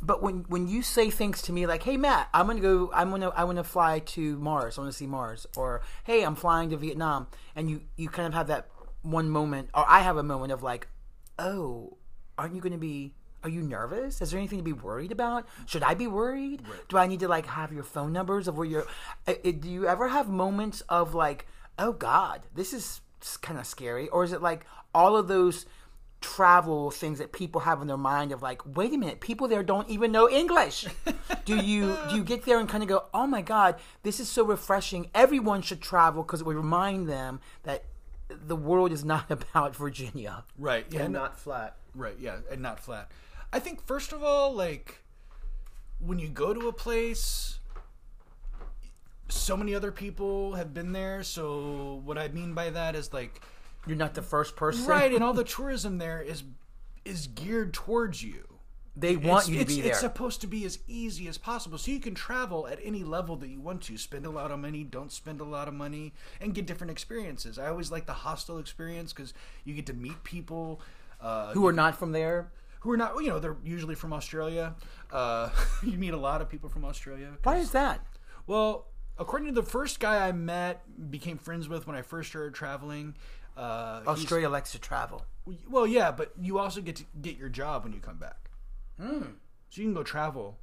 [0.00, 2.90] but when when you say things to me like, "Hey Matt, I'm gonna go.
[2.94, 4.78] I'm gonna I want to fly to Mars.
[4.78, 8.26] I want to see Mars," or "Hey, I'm flying to Vietnam," and you you kind
[8.28, 8.68] of have that
[9.02, 10.88] one moment, or I have a moment of like,
[11.38, 11.96] "Oh,
[12.36, 14.20] aren't you gonna be?" Are you nervous?
[14.20, 15.46] Is there anything to be worried about?
[15.66, 16.62] Should I be worried?
[16.88, 18.86] Do I need to like have your phone numbers of where you're?
[19.28, 21.46] I- I- do you ever have moments of like,
[21.78, 23.00] oh God, this is
[23.40, 25.66] kind of scary, or is it like all of those
[26.20, 29.62] travel things that people have in their mind of like, wait a minute, people there
[29.62, 30.86] don't even know English.
[31.44, 34.28] do you do you get there and kind of go, oh my God, this is
[34.28, 35.10] so refreshing.
[35.14, 37.84] Everyone should travel because it would remind them that
[38.28, 40.44] the world is not about Virginia.
[40.58, 40.86] Right.
[40.90, 41.04] Yeah.
[41.04, 41.76] and not flat.
[41.94, 43.10] Right, yeah, and not flat.
[43.52, 45.02] I think first of all, like
[45.98, 47.58] when you go to a place,
[49.28, 51.22] so many other people have been there.
[51.22, 53.40] So what I mean by that is like,
[53.86, 56.42] You're not the first person, right, and all the tourism there is
[57.04, 58.44] is geared towards you.
[58.96, 59.90] They want it's, you to it's, be there.
[59.92, 63.36] It's supposed to be as easy as possible, so you can travel at any level
[63.36, 63.96] that you want to.
[63.96, 67.58] Spend a lot of money, don't spend a lot of money, and get different experiences.
[67.58, 70.80] I always like the hostel experience because you get to meet people
[71.20, 72.50] uh, who are not from there.
[72.80, 74.74] who are not, you know, they're usually from Australia.
[75.12, 75.50] Uh,
[75.84, 78.04] you meet a lot of people from australia Why is that?
[78.46, 78.86] Well,
[79.18, 83.14] according to the first guy I met, became friends with when I first started traveling.
[83.58, 85.24] Uh, Australia likes to travel.
[85.68, 88.50] well, yeah, but you also get to get your job when you come back.
[89.00, 89.22] Hmm.
[89.70, 90.58] So you can go travel,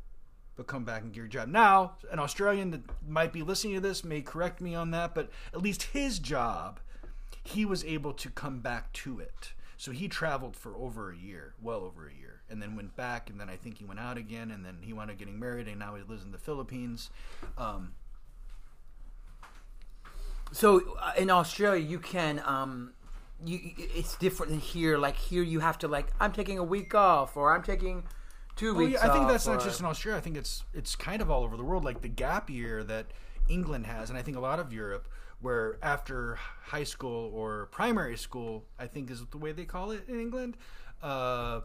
[0.56, 1.50] but come back and get your job.
[1.50, 5.30] Now, an Australian that might be listening to this may correct me on that, but
[5.54, 6.80] at least his job,
[7.44, 9.54] he was able to come back to it.
[9.78, 13.30] So he traveled for over a year, well over a year, and then went back,
[13.30, 15.68] and then I think he went out again, and then he wound up getting married,
[15.68, 17.10] and now he lives in the Philippines.
[17.58, 17.94] Um,
[20.56, 22.94] So uh, in Australia, you can um,
[23.44, 24.98] you it's different than here.
[24.98, 28.04] Like here, you have to like I'm taking a week off, or I'm taking
[28.56, 29.02] two Well, weeks.
[29.04, 30.18] yeah, I think that's not just in Australia.
[30.18, 31.84] I think it's it's kind of all over the world.
[31.84, 33.08] Like the gap year that
[33.50, 35.10] England has, and I think a lot of Europe,
[35.42, 40.08] where after high school or primary school, I think is the way they call it
[40.08, 40.56] in England.
[41.04, 41.62] Uh, uh,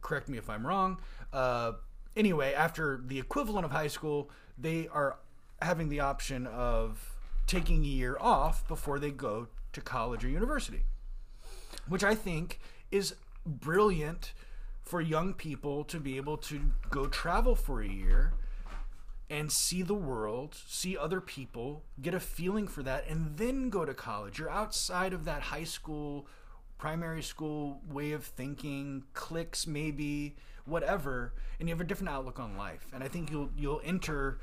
[0.00, 1.00] correct me if I'm wrong.
[1.32, 1.72] Uh,
[2.14, 5.18] anyway, after the equivalent of high school, they are
[5.60, 7.11] having the option of
[7.46, 10.84] taking a year off before they go to college or university
[11.88, 14.32] which I think is brilliant
[14.82, 18.34] for young people to be able to go travel for a year
[19.30, 23.84] and see the world, see other people, get a feeling for that, and then go
[23.84, 24.38] to college.
[24.38, 26.26] You're outside of that high school,
[26.76, 32.58] primary school way of thinking, cliques maybe, whatever, and you have a different outlook on
[32.58, 32.86] life.
[32.92, 34.38] And I think you'll you'll enter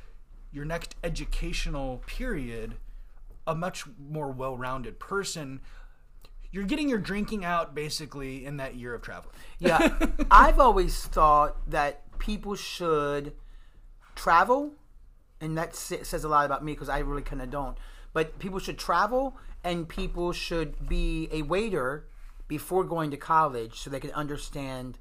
[0.51, 2.75] your next educational period
[3.49, 5.59] a much more well-rounded person
[6.51, 9.35] you're getting your drinking out basically in that year of traveling.
[9.59, 9.97] Yeah,
[10.31, 13.33] I've always thought that people should
[14.15, 14.73] travel,
[15.39, 17.77] and that says a lot about me because I really kind of don't.
[18.13, 22.07] But people should travel, and people should be a waiter
[22.47, 24.97] before going to college so they can understand.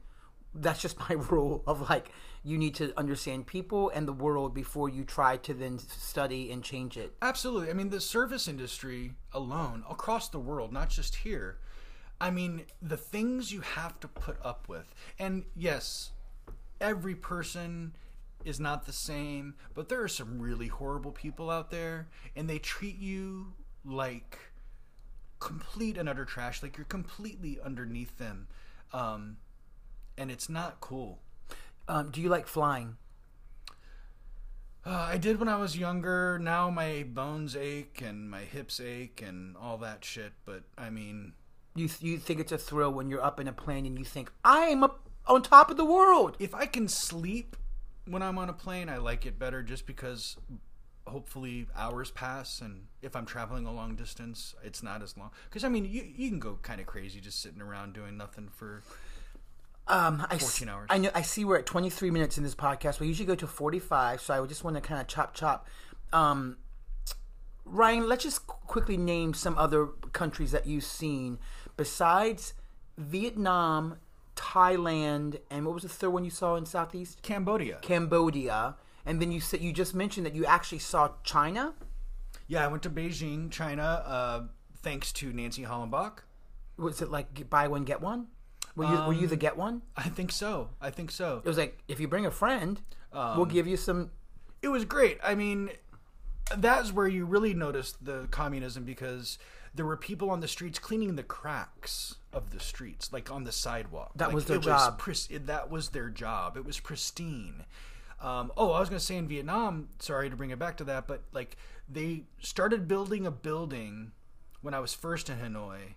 [0.55, 2.11] That's just my rule of like
[2.43, 6.63] you need to understand people and the world before you try to then study and
[6.63, 7.15] change it.
[7.21, 7.71] Absolutely.
[7.71, 11.59] I mean, the service industry alone, across the world, not just here,
[12.21, 14.95] I mean, the things you have to put up with.
[15.19, 16.11] And yes,
[16.81, 17.95] every person
[18.45, 22.59] is not the same, but there are some really horrible people out there, and they
[22.59, 23.53] treat you
[23.85, 24.39] like
[25.39, 28.49] complete and utter trash, like you're completely underneath them.
[28.93, 29.37] Um,
[30.17, 31.21] and it's not cool.
[31.89, 32.97] Um, do you like flying?
[34.85, 36.39] Uh, I did when I was younger.
[36.39, 40.33] Now my bones ache and my hips ache and all that shit.
[40.45, 41.33] But I mean,
[41.75, 44.31] You you think it's a thrill when you're up in a plane and you think
[44.45, 46.37] I'm up on top of the world.
[46.39, 47.57] if I can sleep
[48.07, 50.37] when I'm on a plane, I like it better just because
[51.07, 52.61] hopefully hours pass.
[52.61, 55.31] And if I'm traveling a long distance, it's not as long.
[55.45, 58.49] Because I mean, you, you can go kind of crazy just sitting around doing nothing
[58.49, 58.83] for.
[59.89, 60.87] Um, I, s- 14 hours.
[60.91, 61.11] I know.
[61.15, 63.01] I see we're at 23 minutes in this podcast.
[63.01, 65.67] We usually go to 45, so I would just want to kind of chop chop.
[66.13, 66.59] Um,
[67.65, 71.39] Ryan, let's just quickly name some other countries that you've seen
[71.77, 72.55] besides
[72.97, 73.97] Vietnam,
[74.37, 77.23] Thailand, and what was the third one you saw in Southeast?
[77.23, 77.79] Cambodia.
[77.83, 78.77] Cambodia.
[79.05, 81.75] And then you said you just mentioned that you actually saw China.
[82.47, 84.03] Yeah, I went to Beijing, China.
[84.05, 84.43] Uh,
[84.83, 86.19] thanks to Nancy Hollenbach.
[86.77, 88.29] Was it like buy one get one?
[88.79, 89.83] Were you were you Um, the get one?
[89.97, 90.71] I think so.
[90.81, 91.39] I think so.
[91.45, 92.81] It was like if you bring a friend,
[93.13, 94.11] Um, we'll give you some.
[94.63, 95.19] it was great.
[95.23, 95.71] I mean,
[96.57, 99.39] that's where you really noticed the communism because
[99.75, 103.53] there were people on the streets cleaning the cracks of the streets, like on the
[103.53, 104.13] sidewalk.
[104.17, 104.99] That Like, was their it job.
[104.99, 106.57] pris- it- that was their job.
[106.57, 107.65] It was pristine.
[108.21, 109.91] Um, oh, I was going to say in Vietnam.
[110.01, 111.57] Sorry to bring it back to that, but like
[111.89, 114.13] they started building a building
[114.63, 115.95] when I was first in Hanoi.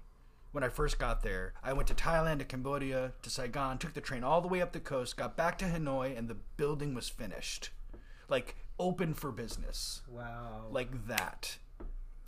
[0.51, 4.01] When I first got there, I went to Thailand, to Cambodia, to Saigon, took the
[4.01, 7.07] train all the way up the coast, got back to Hanoi, and the building was
[7.07, 7.69] finished,
[8.27, 10.65] like open for business Wow.
[10.69, 11.57] like that.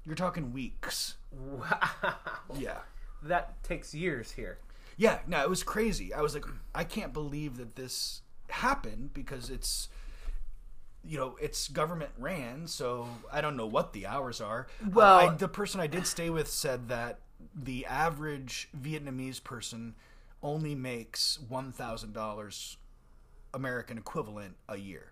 [0.06, 1.16] You're talking weeks.
[1.32, 2.16] Wow.
[2.58, 2.80] Yeah.
[3.24, 4.60] That takes years here.
[4.98, 6.14] Yeah, no, it was crazy.
[6.14, 9.90] I was like, I can't believe that this happened because it's,
[11.04, 14.68] you know, it's government ran, so I don't know what the hours are.
[14.94, 17.20] Well- Uh, I, the person I did stay with said that
[17.56, 19.96] the average Vietnamese person
[20.42, 22.76] only makes $1,000
[23.54, 25.12] American equivalent a year.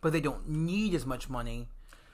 [0.00, 1.68] But they don't need as much money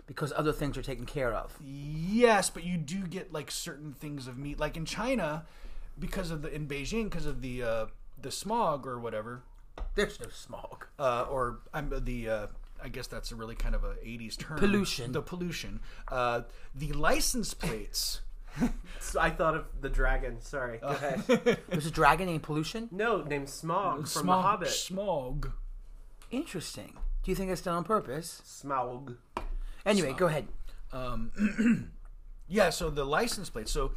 [0.07, 1.57] because other things are taken care of.
[1.65, 5.45] Yes, but you do get like certain things of meat, like in China,
[5.99, 7.87] because of the in Beijing, because of the uh,
[8.21, 9.43] the smog or whatever,
[9.97, 10.87] There's no smog.
[10.99, 12.47] uh, or I'm the uh,
[12.83, 14.59] I guess that's a really kind of a '80s term.
[14.59, 15.11] Pollution.
[15.13, 15.81] The pollution.
[16.07, 16.43] Uh,
[16.75, 18.21] the license plates.
[18.99, 20.41] So I thought of the dragon.
[20.41, 20.79] Sorry.
[20.79, 21.23] Go ahead.
[21.69, 22.89] There's a dragon named Pollution.
[22.91, 24.69] no, named Smaug from smog, The Hobbit.
[24.69, 25.53] Smog.
[26.33, 26.95] Interesting.
[27.23, 28.43] Do you think it's done on purpose?
[28.45, 29.17] Smog.
[29.85, 30.49] Anyway, go ahead.
[30.93, 31.93] Um,
[32.49, 33.69] yeah, so the license plate.
[33.69, 33.93] So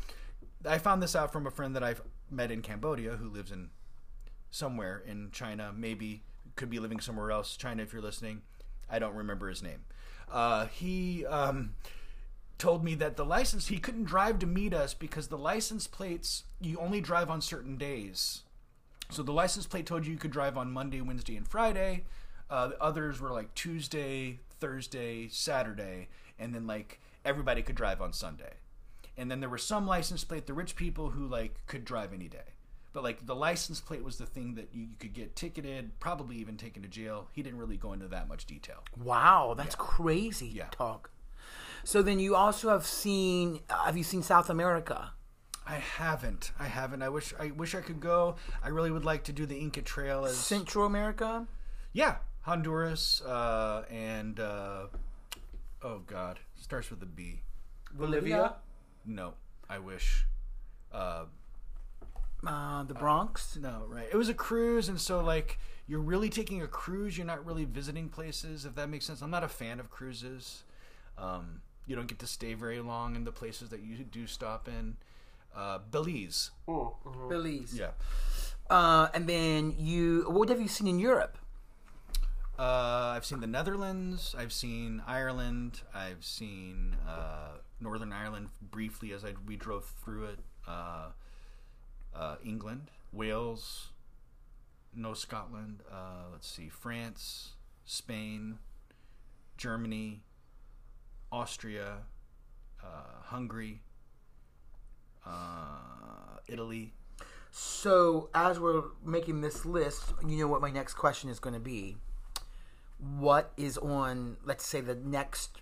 [0.63, 3.69] I found this out from a friend that I've met in Cambodia who lives in
[4.51, 6.21] somewhere in China, maybe
[6.55, 7.55] could be living somewhere else.
[7.57, 8.41] China, if you're listening,
[8.89, 9.85] I don't remember his name.
[10.31, 11.73] Uh, he um,
[12.59, 16.43] told me that the license he couldn't drive to meet us because the license plates
[16.61, 18.43] you only drive on certain days.
[19.09, 22.03] So the license plate told you you could drive on Monday, Wednesday, and Friday.
[22.49, 28.13] Uh, the others were like Tuesday, Thursday, Saturday, and then like everybody could drive on
[28.13, 28.53] Sunday.
[29.17, 32.27] And then there were some license plate, the rich people who like could drive any
[32.27, 32.53] day.
[32.91, 36.57] But like the license plate was the thing that you could get ticketed, probably even
[36.57, 37.27] taken to jail.
[37.33, 38.83] He didn't really go into that much detail.
[39.01, 40.67] Wow, that's crazy Yeah.
[40.71, 41.11] talk.
[41.83, 43.61] So then you also have seen.
[43.69, 45.11] Uh, have you seen South America?
[45.67, 46.51] I haven't.
[46.59, 47.01] I haven't.
[47.01, 47.33] I wish.
[47.39, 48.35] I wish I could go.
[48.63, 51.47] I really would like to do the Inca Trail as Central America?
[51.93, 54.87] yeah, Honduras uh, and uh,
[55.83, 57.41] oh god, starts with a B.
[57.93, 58.55] Bolivia.
[59.05, 59.33] No,
[59.69, 60.25] I wish.
[60.91, 61.25] Uh,
[62.45, 63.57] Uh, the Bronx?
[63.57, 64.07] no, right.
[64.11, 67.17] It was a cruise, and so like you're really taking a cruise.
[67.17, 69.21] You're not really visiting places, if that makes sense.
[69.21, 70.63] I'm not a fan of cruises.
[71.17, 74.67] Um, you don't get to stay very long in the places that you do stop
[74.69, 74.95] in.
[75.55, 77.29] Uh, Belize, Mm, mhm.
[77.29, 77.73] Belize.
[77.73, 77.91] yeah.
[78.69, 80.23] Uh, and then you.
[80.29, 81.37] What have you seen in Europe?
[82.59, 84.35] Uh, I've seen the Netherlands.
[84.37, 85.81] I've seen Ireland.
[85.95, 90.39] I've seen uh, Northern Ireland briefly as I we drove through it.
[90.67, 91.07] Uh,
[92.13, 93.87] uh, England, Wales,
[94.93, 95.81] no Scotland.
[95.91, 97.53] Uh, let's see, France,
[97.85, 98.59] Spain,
[99.57, 100.21] Germany,
[101.31, 101.97] Austria,
[102.83, 103.81] uh, Hungary,
[105.25, 106.93] uh, Italy.
[107.51, 111.59] So, as we're making this list, you know what my next question is going to
[111.59, 111.97] be.
[113.17, 115.61] What is on, let's say, the next,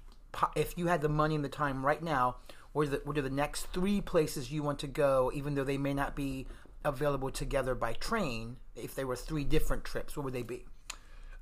[0.55, 2.37] if you had the money and the time right now,
[2.73, 5.63] what are the, what are the next three places you want to go, even though
[5.63, 6.47] they may not be
[6.83, 8.57] available together by train?
[8.75, 10.65] If they were three different trips, what would they be?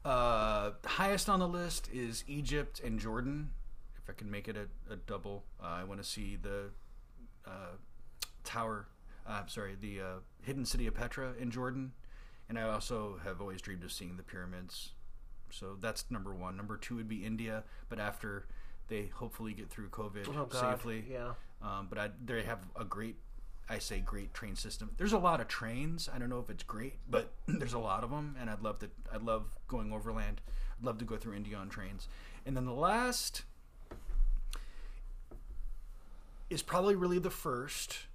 [0.04, 3.50] Uh, highest on the list is Egypt and Jordan.
[4.06, 6.66] If I can make it a, a double, uh, I want to see the
[7.46, 7.78] uh,
[8.44, 8.88] tower.
[9.28, 10.06] Uh, I'm sorry, the uh,
[10.44, 11.92] hidden city of Petra in Jordan,
[12.48, 14.92] and I also have always dreamed of seeing the pyramids.
[15.50, 16.56] So that's number one.
[16.56, 18.46] Number two would be India, but after
[18.88, 21.04] they hopefully get through COVID Oh safely.
[21.12, 21.32] Yeah.
[21.62, 23.16] Um, but I, they have a great,
[23.68, 24.92] I say great train system.
[24.98, 26.10] There's a lot of trains.
[26.14, 28.78] I don't know if it's great, but there's a lot of them, and I'd love
[28.80, 28.90] to.
[29.12, 30.42] I love going overland.
[30.78, 32.08] I'd love to go through India on trains.
[32.46, 33.44] And then the last
[36.50, 38.08] is probably really the first,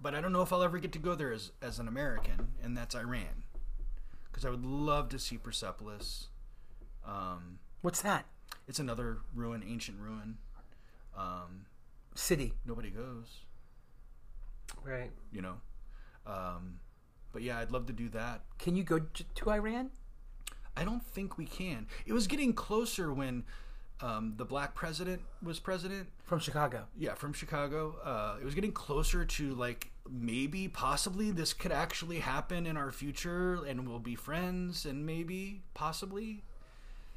[0.00, 2.48] but I don't know if I'll ever get to go there as as an American,
[2.62, 3.44] and that's Iran,
[4.30, 6.28] because I would love to see Persepolis.
[7.06, 8.26] Um, What's that?
[8.68, 10.38] it's another ruin, ancient ruin.
[11.16, 11.66] Um,
[12.14, 12.54] City.
[12.64, 13.40] nobody goes.
[14.84, 15.10] Right.
[15.32, 15.56] you know.
[16.26, 16.80] Um,
[17.32, 18.42] but yeah, I'd love to do that.
[18.58, 19.00] Can you go
[19.34, 19.90] to Iran?
[20.76, 21.86] I don't think we can.
[22.06, 23.44] It was getting closer when
[24.02, 26.08] um, the black president was president.
[26.24, 26.84] From Chicago.
[26.98, 27.96] Yeah, from Chicago.
[28.04, 32.90] Uh, it was getting closer to like maybe, possibly, this could actually happen in our
[32.90, 36.42] future, and we'll be friends, and maybe, possibly,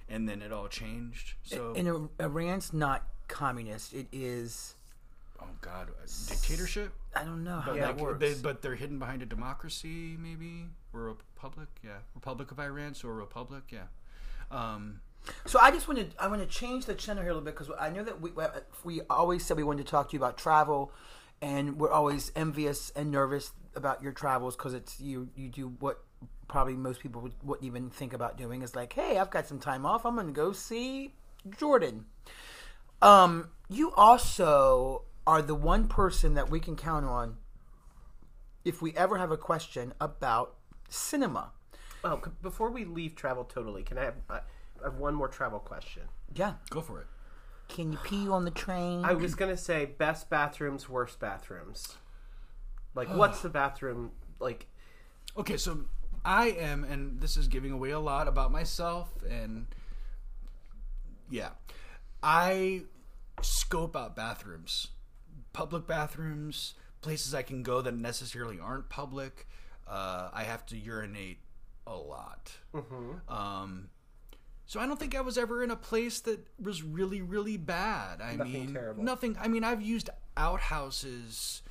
[0.07, 1.33] and then it all changed.
[1.43, 3.93] So, And Ir- Iran's not communist.
[3.93, 4.75] It is.
[5.41, 6.93] oh god, a dictatorship.
[7.15, 8.19] I don't know how But that like, works.
[8.19, 11.69] they, but they're hidden behind a democracy, maybe, or a republic.
[11.83, 13.63] Yeah, Republic of Iran, so a republic.
[13.71, 13.85] Yeah.
[14.51, 14.99] Um,
[15.45, 17.57] So I just want to I want to change the channel here a little bit
[17.57, 18.31] because I know that we
[18.83, 20.91] we always said we wanted to talk to you about travel,
[21.41, 26.03] and we're always envious and nervous about your travels because it's you you do what
[26.47, 29.59] probably most people would, wouldn't even think about doing is like hey I've got some
[29.59, 31.13] time off I'm to go see
[31.57, 32.05] Jordan.
[33.01, 37.37] Um, you also are the one person that we can count on
[38.63, 40.55] if we ever have a question about
[40.89, 41.51] cinema.
[42.03, 44.15] Oh, before we leave travel totally, can I have,
[44.85, 46.03] I I have one more travel question?
[46.33, 47.07] Yeah, go for it.
[47.67, 49.03] can you pee on the train?
[49.03, 51.97] I was gonna say best bathrooms, worst bathrooms.
[52.93, 54.67] Like, what's the bathroom like?
[55.37, 55.85] Okay, so
[56.23, 59.67] I am, and this is giving away a lot about myself, and
[61.29, 61.49] yeah,
[62.21, 62.83] I
[63.41, 64.87] scope out bathrooms,
[65.51, 69.47] public bathrooms, places I can go that necessarily aren't public.
[69.87, 71.39] Uh, I have to urinate
[71.87, 72.51] a lot.
[73.27, 73.89] Um,
[74.65, 78.21] so I don't think I was ever in a place that was really, really bad.
[78.21, 79.03] I Nothing mean, terrible.
[79.03, 79.37] nothing.
[79.39, 81.61] I mean, I've used outhouses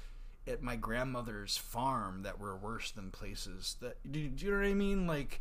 [0.46, 3.96] at my grandmother's farm that were worse than places that.
[4.10, 5.06] Do, do you know what I mean?
[5.06, 5.40] Like,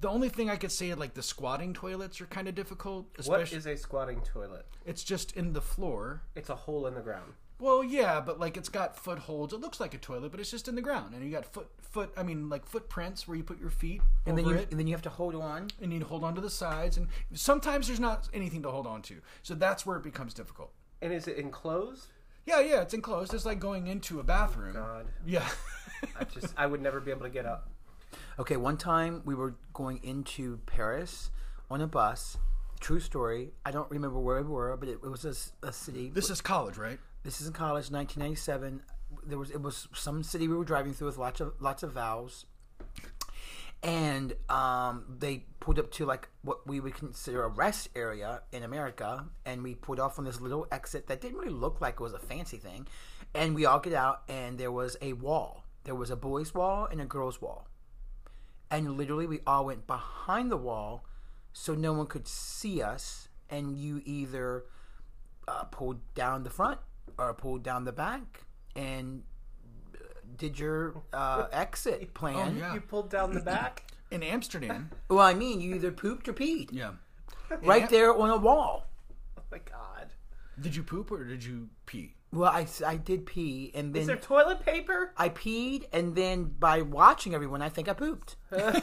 [0.00, 3.06] the only thing I could say, like the squatting toilets are kind of difficult.
[3.24, 4.66] What is a squatting toilet?
[4.84, 6.22] it's just in the floor.
[6.34, 7.32] It's a hole in the ground.
[7.58, 9.52] Well, yeah, but like it's got footholds.
[9.52, 11.68] It looks like a toilet, but it's just in the ground, and you got foot
[11.80, 12.12] foot.
[12.16, 14.78] I mean, like footprints where you put your feet and over then you it and
[14.78, 15.68] then you have to hold on.
[15.80, 19.00] and you hold on to the sides and sometimes there's not anything to hold on
[19.02, 22.06] to so that's where it becomes difficult And is it enclosed?
[22.44, 25.48] yeah yeah it's enclosed it's like going into a bathroom oh, God, yeah
[26.20, 27.70] I just I would never be able to get up.
[28.38, 31.30] Okay, one time we were going into Paris
[31.70, 32.36] on a bus.
[32.80, 33.52] True story.
[33.64, 35.24] I don't remember where we were, but it, it was
[35.62, 36.10] a city.
[36.14, 38.82] this is college right This is in college, 1997.
[39.26, 41.90] There was it was some city we were driving through with lots of lots of
[41.90, 42.46] vowels,
[43.82, 48.62] and um, they pulled up to like what we would consider a rest area in
[48.62, 52.00] America, and we pulled off on this little exit that didn't really look like it
[52.00, 52.86] was a fancy thing,
[53.34, 55.64] and we all get out, and there was a wall.
[55.82, 57.66] There was a boys' wall and a girls' wall,
[58.70, 61.04] and literally we all went behind the wall,
[61.52, 64.62] so no one could see us, and you either
[65.48, 66.78] uh, pulled down the front
[67.18, 69.22] or pulled down the back and
[69.94, 69.98] uh,
[70.36, 72.54] did your uh, exit plan.
[72.56, 72.74] Oh, yeah.
[72.74, 73.84] You pulled down the back.
[74.10, 76.92] in amsterdam Well, I mean, you either pooped or peed yeah
[77.62, 78.86] right Am- there on a wall.
[79.38, 80.12] Oh my god!
[80.60, 84.16] did you poop or did you pee Well, I, I did pee and Is there
[84.16, 85.12] then toilet paper?
[85.16, 88.36] I peed and then by watching everyone, I think I pooped.
[88.50, 88.82] Does it-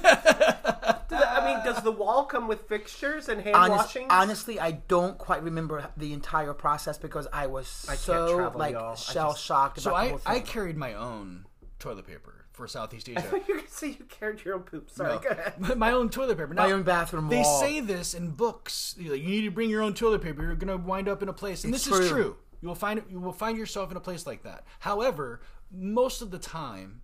[1.11, 4.07] I mean, does the wall come with fixtures and hand Honest, washing?
[4.09, 8.73] honestly, I don't quite remember the entire process because I was can't so travel, like
[8.73, 8.93] y'all.
[8.93, 11.45] I shell shocked about so the I, whole I carried my own
[11.79, 14.89] toilet paper for southeast asia you can gonna say you carried your own poop.
[14.89, 15.59] Sorry, go ahead.
[15.77, 17.59] My own toilet paper My own bathroom they wall.
[17.59, 20.55] say this in books you, know, you need to bring your own toilet paper you're
[20.55, 22.23] going to wind up in a place and It's this is true.
[22.23, 26.21] true you will find you will find yourself in a place like that however most
[26.21, 27.01] of the time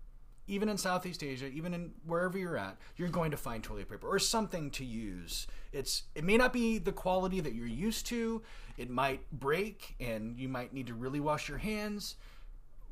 [0.47, 4.07] even in southeast asia even in wherever you're at you're going to find toilet paper
[4.07, 8.41] or something to use it's it may not be the quality that you're used to
[8.77, 12.15] it might break and you might need to really wash your hands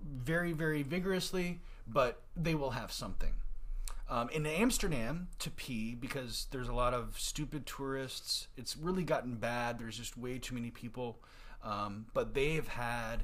[0.04, 3.34] very very vigorously but they will have something
[4.10, 8.48] um, in Amsterdam to pee because there's a lot of stupid tourists.
[8.56, 9.80] It's really gotten bad.
[9.80, 11.20] There's just way too many people.
[11.68, 13.24] Um, but they've had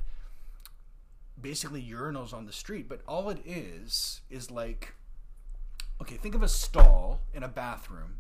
[1.40, 2.90] basically urinals on the street.
[2.90, 4.94] But all it is is like,
[6.02, 8.20] okay, think of a stall in a bathroom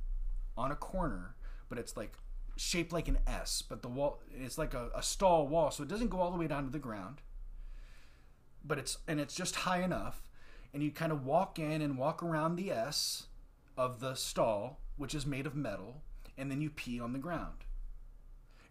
[0.58, 1.36] on a corner,
[1.68, 2.14] but it's like
[2.56, 3.62] shaped like an S.
[3.68, 6.38] But the wall, it's like a, a stall wall, so it doesn't go all the
[6.38, 7.18] way down to the ground.
[8.64, 10.30] But it's and it's just high enough
[10.74, 13.28] and you kind of walk in and walk around the S
[13.78, 16.02] of the stall, which is made of metal,
[16.38, 17.66] and then you pee on the ground.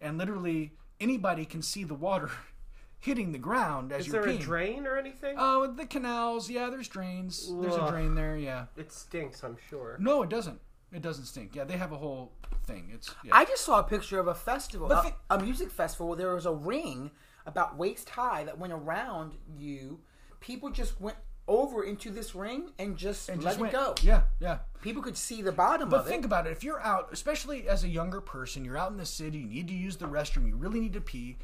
[0.00, 0.72] And literally
[1.02, 2.30] anybody can see the water
[2.98, 5.34] hitting the ground as Is you're there a drain or anything?
[5.38, 7.52] Oh, the canals, yeah, there's drains.
[7.60, 7.90] There's a Ugh.
[7.90, 8.66] drain there, yeah.
[8.76, 9.96] it stinks, I'm sure.
[10.00, 10.60] No, it doesn't.
[10.92, 11.54] It doesn't stink.
[11.54, 12.32] Yeah, they have a whole
[12.66, 12.90] thing.
[12.92, 13.34] It's yeah.
[13.34, 16.16] I just saw a picture of a festival, But a, thi- a music festival where
[16.18, 17.10] there was a ring
[17.46, 20.00] about waist high that went around you.
[20.40, 21.16] People just went
[21.48, 23.72] over into this ring and just And let just it went.
[23.72, 23.94] go.
[24.02, 24.58] Yeah, yeah.
[24.80, 25.96] People could see the bottom of it.
[25.96, 26.26] But think it.
[26.26, 26.50] about it.
[26.52, 29.68] If you're out, especially as a younger person, you're out in the city, you need
[29.68, 31.36] to use the restroom, you really need to pee,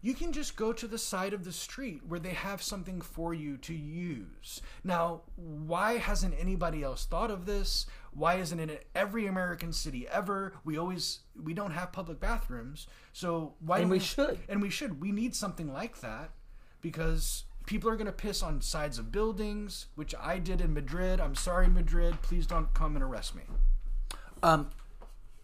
[0.00, 3.32] you can just go to the side of the street where they have something for
[3.32, 4.60] you to use.
[4.82, 7.86] Now, why hasn't anybody else thought of this?
[8.12, 10.52] Why isn't it in every American city ever?
[10.62, 12.86] We always we don't have public bathrooms.
[13.14, 14.38] So why And don't we should.
[14.46, 15.00] And we should.
[15.00, 16.32] We need something like that
[16.82, 21.20] because people are going to piss on sides of buildings, which I did in Madrid.
[21.20, 22.20] I'm sorry, Madrid.
[22.22, 23.42] Please don't come and arrest me.
[24.42, 24.70] Um,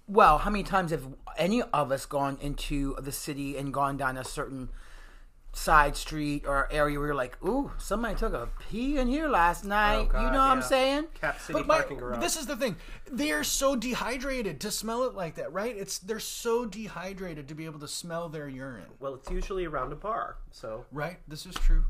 [0.07, 1.07] well, how many times have
[1.39, 4.69] any of us gone into the city and gone down a certain
[5.53, 9.65] side street or area where you're like, ooh, somebody took a pee in here last
[9.65, 10.09] night.
[10.09, 11.07] God, you know what I'm saying?
[11.21, 12.21] Cap City But my, parking garage.
[12.21, 12.77] this is the thing.
[13.11, 15.77] They are so dehydrated to smell it like that, right?
[15.77, 19.93] It's they're so dehydrated to be able to smell their urine, well, it's usually around
[19.93, 21.19] a bar, so right?
[21.27, 21.85] This is true.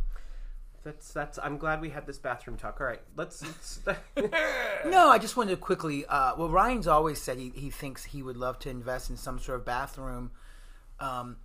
[0.83, 1.39] That's that's.
[1.43, 2.81] I'm glad we had this bathroom talk.
[2.81, 3.43] All right, let's.
[3.43, 3.81] let's
[4.87, 6.07] No, I just wanted to quickly.
[6.07, 9.39] Uh, well, Ryan's always said he, he thinks he would love to invest in some
[9.39, 10.31] sort of bathroom
[10.99, 11.37] um,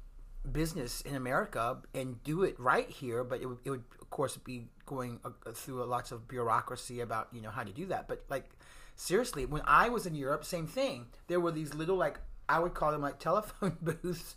[0.50, 4.38] business in America and do it right here, but it would, it would of course
[4.38, 8.08] be going uh, through lots of bureaucracy about you know how to do that.
[8.08, 8.50] But like
[8.96, 11.08] seriously, when I was in Europe, same thing.
[11.28, 14.36] There were these little like I would call them like telephone booths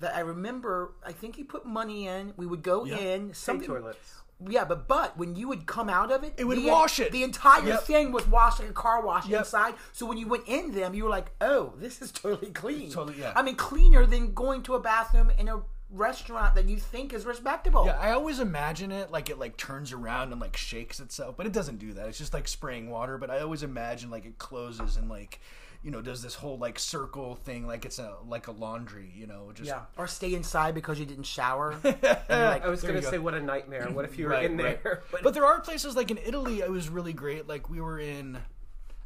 [0.00, 0.92] that I remember.
[1.04, 2.34] I think you put money in.
[2.36, 3.28] We would go in.
[3.28, 4.22] Pay Something toilets.
[4.48, 7.12] Yeah, but but when you would come out of it, It would the, wash it.
[7.12, 7.82] The entire Yep.
[7.84, 9.38] thing was washed like a car wash Yep.
[9.40, 9.74] inside.
[9.92, 13.18] So when you went in them, you were like, "Oh, this is totally clean." Totally,
[13.20, 13.32] yeah.
[13.34, 17.24] I mean, cleaner than going to a bathroom in a restaurant that you think is
[17.24, 17.86] respectable.
[17.86, 21.46] Yeah, I always imagine it like it like turns around and like shakes itself, but
[21.46, 22.08] it doesn't do that.
[22.08, 23.18] It's just like spraying water.
[23.18, 25.40] But I always imagine like it closes and like
[25.86, 29.12] you know does this whole like circle thing like it's a like a laundry.
[29.14, 29.82] You know, just Yeah.
[29.96, 31.76] Or stay inside because you didn't shower.
[31.84, 33.10] Like, I was going you to go.
[33.12, 33.88] say, what a nightmare.
[33.92, 34.82] What if you were Right, in right.
[34.82, 35.02] there?
[35.22, 37.46] But there are places like in Italy, it was really great.
[37.46, 38.36] Like we were in,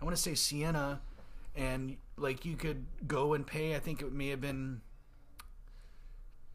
[0.00, 1.02] I want to say Siena,
[1.54, 3.76] and like you could go and pay.
[3.76, 4.80] I think it may have been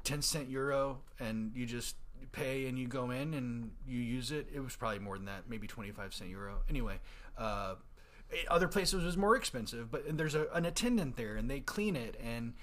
[0.04, 1.98] ten cent euro, and you just
[2.32, 4.48] pay and you go in and you use it.
[4.52, 6.62] It was probably more than that, maybe twenty five cent euro.
[6.68, 6.96] Anyway.
[7.38, 7.76] Uh,
[8.50, 12.20] other places was more expensive, but there's a, an attendant there and they clean it
[12.24, 12.54] and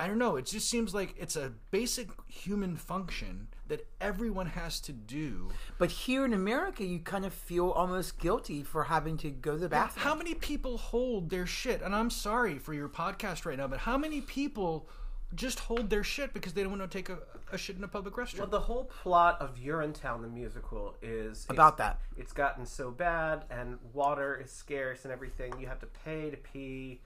[0.00, 0.36] I don't know.
[0.36, 5.50] It just seems like it's a basic human function that everyone has to do.
[5.76, 9.58] but here in America, you kind of feel almost guilty for having to go to
[9.58, 10.04] the bathroom.
[10.04, 11.82] How many people hold their shit?
[11.82, 14.88] And I'm sorry for your podcast right now, but how many people
[15.34, 17.18] just hold their shit because they don't want to take a,
[17.52, 18.38] a shit in a public restroom?
[18.40, 22.00] Well, the whole plot of Urinetown, the musical, is About it's- that.
[22.16, 25.52] It's gotten so bad, and water is scarce and everything.
[25.60, 27.00] You have to pay to pee.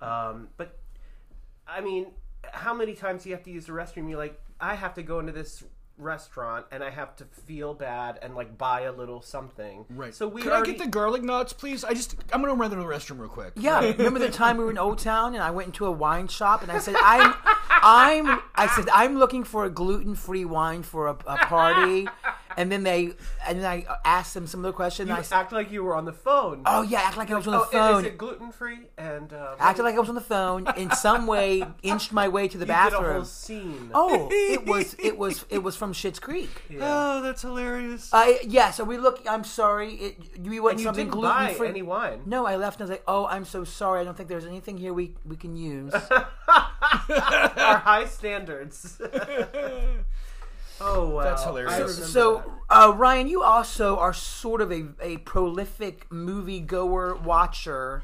[0.00, 0.78] Um, but,
[1.66, 2.06] I mean,
[2.52, 4.08] how many times do you have to use the restroom?
[4.08, 5.64] You're like, I have to go into this
[5.98, 9.84] restaurant and I have to feel bad and like buy a little something.
[9.90, 10.14] right.
[10.14, 11.84] So we Could already, I get the garlic knots, please?
[11.84, 13.52] I just I'm gonna run to the restroom real quick.
[13.56, 16.28] Yeah, remember the time we were in Old Town and I went into a wine
[16.28, 17.34] shop and I said I'm
[17.68, 22.08] I'm I said I'm looking for a gluten-free wine for a, a party,
[22.56, 23.12] and then they
[23.46, 25.08] and then I asked them some other question.
[25.08, 26.62] you I act like you were on the phone.
[26.66, 28.78] "Oh yeah, act like I was on the Oh, phone." is it gluten free?
[28.98, 30.66] And uh, Acted like I was on the phone.
[30.76, 33.12] In some way, inched my way to the you did a bathroom.
[33.14, 33.90] whole scene.
[33.94, 36.50] Oh, it was it was it was from Schitt's Creek.
[36.80, 38.10] Oh, that's hilarious.
[38.12, 38.70] I yeah.
[38.70, 39.20] So we look.
[39.28, 39.94] I'm sorry.
[39.94, 41.68] It, we want and you something didn't gluten buy free.
[41.68, 42.22] any wine.
[42.26, 44.00] No, I left and I was like, "Oh, I'm so sorry.
[44.00, 45.92] I don't think there's anything here we we can use."
[47.08, 49.00] Our high standards.
[50.80, 51.72] Oh wow, That's hilarious.
[51.74, 52.36] I So- So,
[52.68, 52.88] that.
[52.88, 58.02] uh, Ryan, you also are sort of a, a prolific movie goer watcher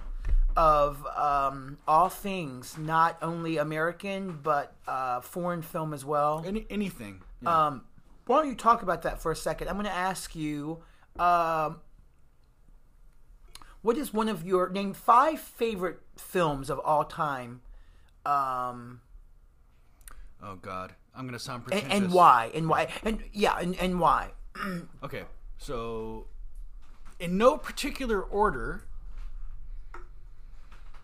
[0.57, 6.43] of um, all things, not only American but uh, foreign film as well.
[6.47, 7.23] Any, anything.
[7.41, 7.67] Yeah.
[7.69, 7.85] Um,
[8.27, 9.69] why don't you talk about that for a second?
[9.69, 10.83] I'm going to ask you.
[11.19, 11.81] Um,
[13.83, 17.63] what is one of your name five favorite films of all time,
[18.25, 19.01] um,
[20.43, 21.93] oh God, I'm gonna sound and, pretentious.
[21.93, 22.51] and why?
[22.55, 22.89] And why?
[23.05, 24.31] And yeah, and, and why?
[25.03, 25.23] Okay,
[25.59, 26.27] so
[27.19, 28.85] in no particular order,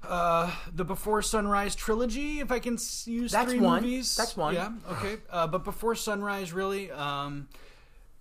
[0.06, 3.82] uh, the Before Sunrise trilogy, if I can use That's three one.
[3.82, 4.16] movies.
[4.16, 4.54] That's one.
[4.54, 4.70] Yeah.
[4.92, 5.16] Okay.
[5.30, 7.48] Uh, but Before Sunrise, really, um,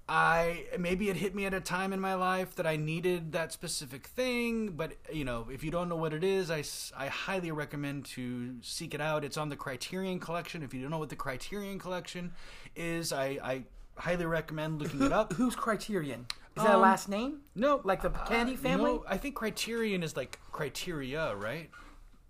[0.09, 3.51] I maybe it hit me at a time in my life that I needed that
[3.51, 4.69] specific thing.
[4.69, 6.63] But you know, if you don't know what it is, I,
[6.97, 9.25] I highly recommend to seek it out.
[9.25, 10.63] It's on the Criterion Collection.
[10.63, 12.31] If you don't know what the Criterion Collection
[12.75, 13.63] is, I, I
[13.95, 15.33] highly recommend looking it up.
[15.33, 16.25] Who's Criterion?
[16.55, 17.41] Is that a Um, last name?
[17.53, 18.93] No, Like the Kennedy family?
[18.93, 21.69] No, I think Criterion is like criteria, right?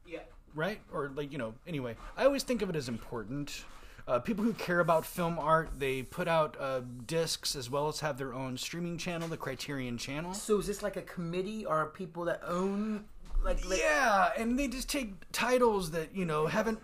[0.05, 0.19] yeah.
[0.55, 0.80] Right?
[0.91, 1.53] Or like you know.
[1.67, 3.63] Anyway, I always think of it as important.
[4.08, 5.70] Uh, people who care about film art.
[5.78, 9.97] They put out uh, discs as well as have their own streaming channel, the Criterion
[9.97, 10.34] Channel.
[10.34, 13.05] So is this like a committee or people that own
[13.43, 16.80] like, like Yeah, and they just take titles that you know haven't.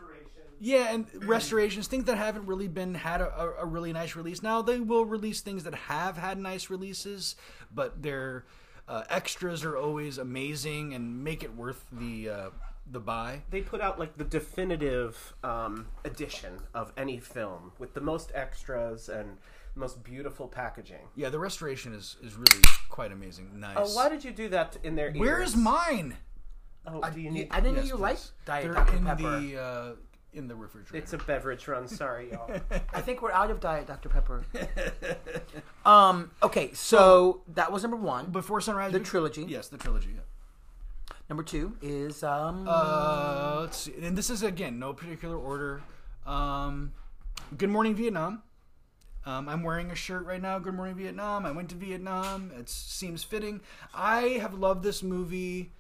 [0.60, 4.42] Yeah, and restorations, things that haven't really been had a, a, a really nice release.
[4.44, 7.36] Now they will release things that have had nice releases,
[7.74, 8.46] but their
[8.88, 12.50] uh, extras are always amazing and make it worth the uh,
[12.90, 13.42] the buy.
[13.50, 19.10] They put out like the definitive um, edition of any film with the most extras
[19.10, 19.38] and
[19.76, 21.08] most beautiful packaging.
[21.16, 23.50] Yeah, the restoration is is really quite amazing.
[23.60, 23.76] Nice.
[23.78, 25.18] Oh, why did you do that in their ears?
[25.20, 26.18] Where is mine?
[26.86, 27.48] Oh, do you You- need?
[27.52, 28.02] I didn't Yes, know you please.
[28.02, 29.40] liked Diet They're Dr in Pepper.
[29.40, 29.92] the uh,
[30.34, 30.98] in the refrigerator.
[31.04, 31.88] It's a beverage run.
[31.88, 32.52] Sorry, y'all.
[32.94, 34.44] I think we're out of Diet Dr Pepper.
[35.86, 36.32] um.
[36.42, 38.32] Okay, so, that was number one.
[38.32, 38.92] Before Sunrise.
[38.92, 39.46] The trilogy.
[39.48, 40.10] Yes, the trilogy.
[40.16, 40.22] Yeah.
[41.34, 42.68] Number two is um.
[42.70, 43.94] Uh, let's see.
[44.04, 45.82] And this is again no particular order.
[46.28, 46.94] Um,
[47.58, 48.44] Good Morning Vietnam.
[49.26, 50.60] Um, I'm wearing a shirt right now.
[50.60, 51.44] Good Morning Vietnam.
[51.48, 52.52] I went to Vietnam.
[52.56, 53.62] It seems fitting.
[53.96, 55.72] I have loved this movie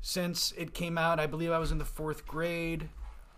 [0.00, 1.20] since it came out.
[1.20, 2.88] I believe I was in the fourth grade.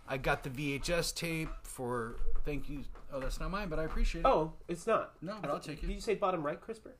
[0.07, 2.15] I got the VHS tape for.
[2.43, 2.85] Thank you.
[3.13, 4.27] Oh, that's not mine, but I appreciate it.
[4.27, 5.13] Oh, it's not.
[5.21, 5.85] No, I but I'll take it.
[5.85, 6.95] Did you say bottom right, crisper?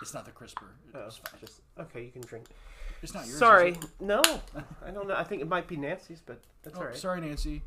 [0.00, 0.66] It's not the crisper.
[0.94, 1.40] Oh, fine.
[1.40, 2.04] just okay.
[2.04, 2.46] You can drink.
[3.02, 3.38] It's not yours.
[3.38, 3.84] Sorry, it?
[4.00, 4.22] no.
[4.84, 5.14] I don't know.
[5.14, 6.96] I think it might be Nancy's, but that's Oh, all right.
[6.96, 7.62] Sorry, Nancy.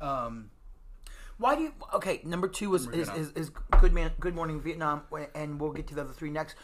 [0.00, 0.50] Um,
[1.38, 1.72] Why do you?
[1.94, 3.50] Okay, number two is is, is, is
[3.80, 5.02] Good Man, Good Morning Vietnam,
[5.34, 6.56] and we'll get to the other three next.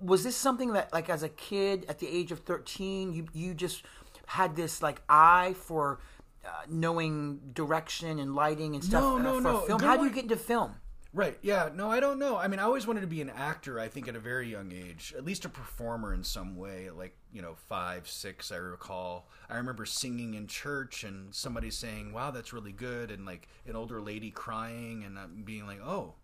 [0.00, 3.52] Was this something that, like, as a kid at the age of thirteen, you you
[3.54, 3.82] just
[4.26, 5.98] had this like eye for
[6.44, 9.60] uh, knowing direction and lighting and stuff No, uh, for no.
[9.60, 9.78] film?
[9.80, 10.74] Good How do you get into film?
[11.18, 11.36] Right.
[11.42, 11.70] Yeah.
[11.74, 12.36] No, I don't know.
[12.36, 13.80] I mean, I always wanted to be an actor.
[13.80, 16.90] I think at a very young age, at least a performer in some way.
[16.90, 18.52] Like you know, five, six.
[18.52, 19.28] I recall.
[19.50, 23.74] I remember singing in church and somebody saying, "Wow, that's really good," and like an
[23.74, 26.14] older lady crying and um, being like, "Oh,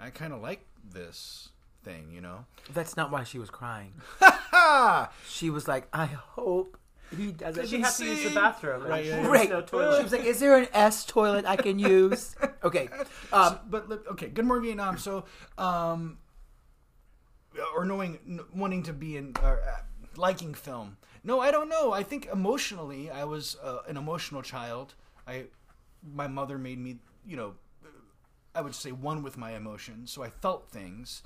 [0.00, 1.50] I kind of like this
[1.84, 2.44] thing," you know.
[2.74, 3.92] That's not why she was crying.
[4.18, 5.12] Ha!
[5.28, 6.76] She was like, I hope
[7.16, 7.68] he doesn't.
[7.68, 8.82] She had to use the bathroom.
[8.82, 9.28] and Right, yeah, yeah.
[9.28, 9.50] Right.
[9.50, 12.34] no She was like, "Is there an S toilet I can use?"
[12.64, 12.88] Okay.
[13.32, 14.98] Um, but li- okay, good morning Vietnam.
[14.98, 15.24] So,
[15.56, 16.18] um,
[17.74, 19.80] or knowing, n- wanting to be in, or uh,
[20.16, 20.96] liking film.
[21.22, 21.92] No, I don't know.
[21.92, 24.94] I think emotionally, I was uh, an emotional child.
[25.26, 25.44] I,
[26.14, 27.54] my mother made me, you know,
[28.54, 31.22] I would say one with my emotions, so I felt things.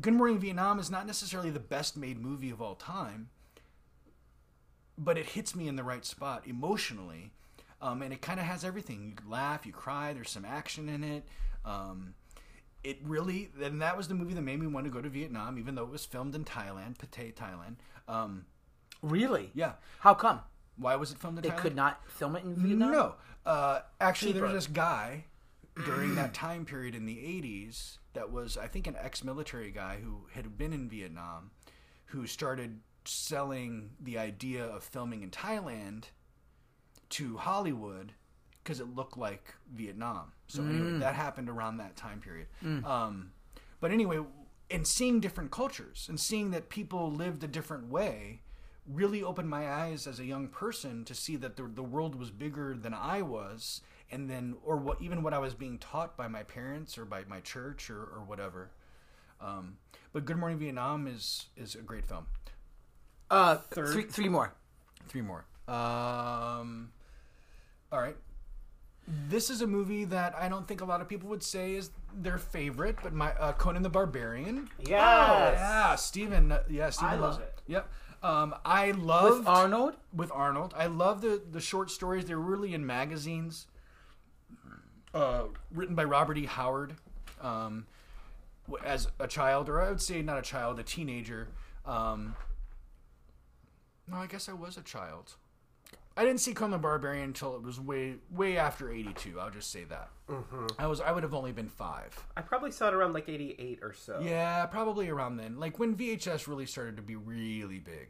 [0.00, 3.28] Good Morning Vietnam is not necessarily the best made movie of all time,
[5.02, 7.32] but it hits me in the right spot emotionally.
[7.80, 9.18] Um, and it kind of has everything.
[9.24, 11.24] You laugh, you cry, there's some action in it.
[11.64, 12.14] Um,
[12.84, 15.58] it really, and that was the movie that made me want to go to Vietnam,
[15.58, 17.76] even though it was filmed in Thailand, Pattaya, Thailand.
[18.06, 18.44] Um,
[19.02, 19.50] really?
[19.54, 19.72] yeah.
[20.00, 20.40] How come
[20.76, 21.58] Why was it filmed in they Thailand?
[21.58, 22.92] could not film it in Vietnam?
[22.92, 23.14] No.
[23.44, 25.24] Uh, actually, there was this guy
[25.84, 29.98] during that time period in the 80s that was, I think, an ex military guy
[30.02, 31.50] who had been in Vietnam
[32.06, 32.78] who started
[33.08, 36.04] selling the idea of filming in Thailand
[37.10, 38.12] to Hollywood
[38.62, 40.32] because it looked like Vietnam.
[40.46, 42.46] So, anyway, that happened around that time period.
[42.84, 43.32] Um,
[43.80, 44.20] but anyway,
[44.70, 48.42] and seeing different cultures and seeing that people lived a different way
[48.86, 52.30] really opened my eyes as a young person to see that the, the world was
[52.30, 53.80] bigger than I was,
[54.10, 57.24] and then, or what, even what I was being taught by my parents or by
[57.28, 58.70] my church or, or whatever.
[59.40, 59.78] Um,
[60.12, 62.26] but Good Morning Vietnam is is a great film.
[63.32, 64.52] Uh, three, three more.
[65.08, 65.44] Three more.
[65.66, 66.90] Um,
[67.90, 68.16] all right.
[69.28, 71.90] This is a movie that I don't think a lot of people would say is
[72.14, 74.68] their favorite, but my uh, Conan the Barbarian.
[74.78, 74.88] Yes.
[75.58, 76.52] Yeah, Steven.
[76.52, 77.62] uh, Yeah, Steven I loves love it.
[77.66, 77.88] Yep.
[78.22, 79.96] Um, I love With Arnold?
[80.14, 80.74] with Arnold.
[80.76, 82.26] I love the the short stories.
[82.26, 83.66] They're really in magazines.
[85.14, 86.46] Uh, written by Robert E.
[86.46, 86.94] Howard,
[87.42, 87.86] um,
[88.84, 91.48] as a child, or I would say not a child, a teenager.
[91.84, 92.34] Um,
[94.08, 95.34] no, I guess I was a child.
[96.14, 99.40] I didn't see Conan the Barbarian until it was way way after '82.
[99.40, 100.10] I'll just say that.
[100.78, 102.14] I was I would have only been five.
[102.36, 104.20] I probably saw it around like 88 or so.
[104.22, 105.58] Yeah, probably around then.
[105.58, 108.08] Like when VHS really started to be really big.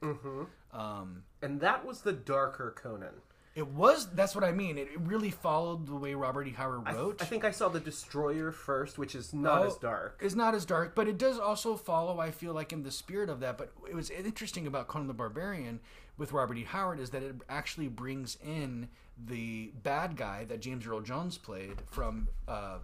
[0.72, 3.14] Um, And that was the darker Conan.
[3.54, 4.08] It was.
[4.10, 4.78] That's what I mean.
[4.78, 6.50] It, it really followed the way Robert E.
[6.52, 7.20] Howard I, wrote.
[7.20, 10.20] I think I saw the Destroyer first, which is not Oh, as dark.
[10.22, 12.18] It's not as dark, but it does also follow.
[12.18, 13.58] I feel like in the spirit of that.
[13.58, 15.80] But it was interesting about Conan the Barbarian
[16.16, 16.64] with Robert E.
[16.64, 18.88] Howard is that it actually brings in
[19.26, 22.78] the bad guy that James Earl Jones played from uh,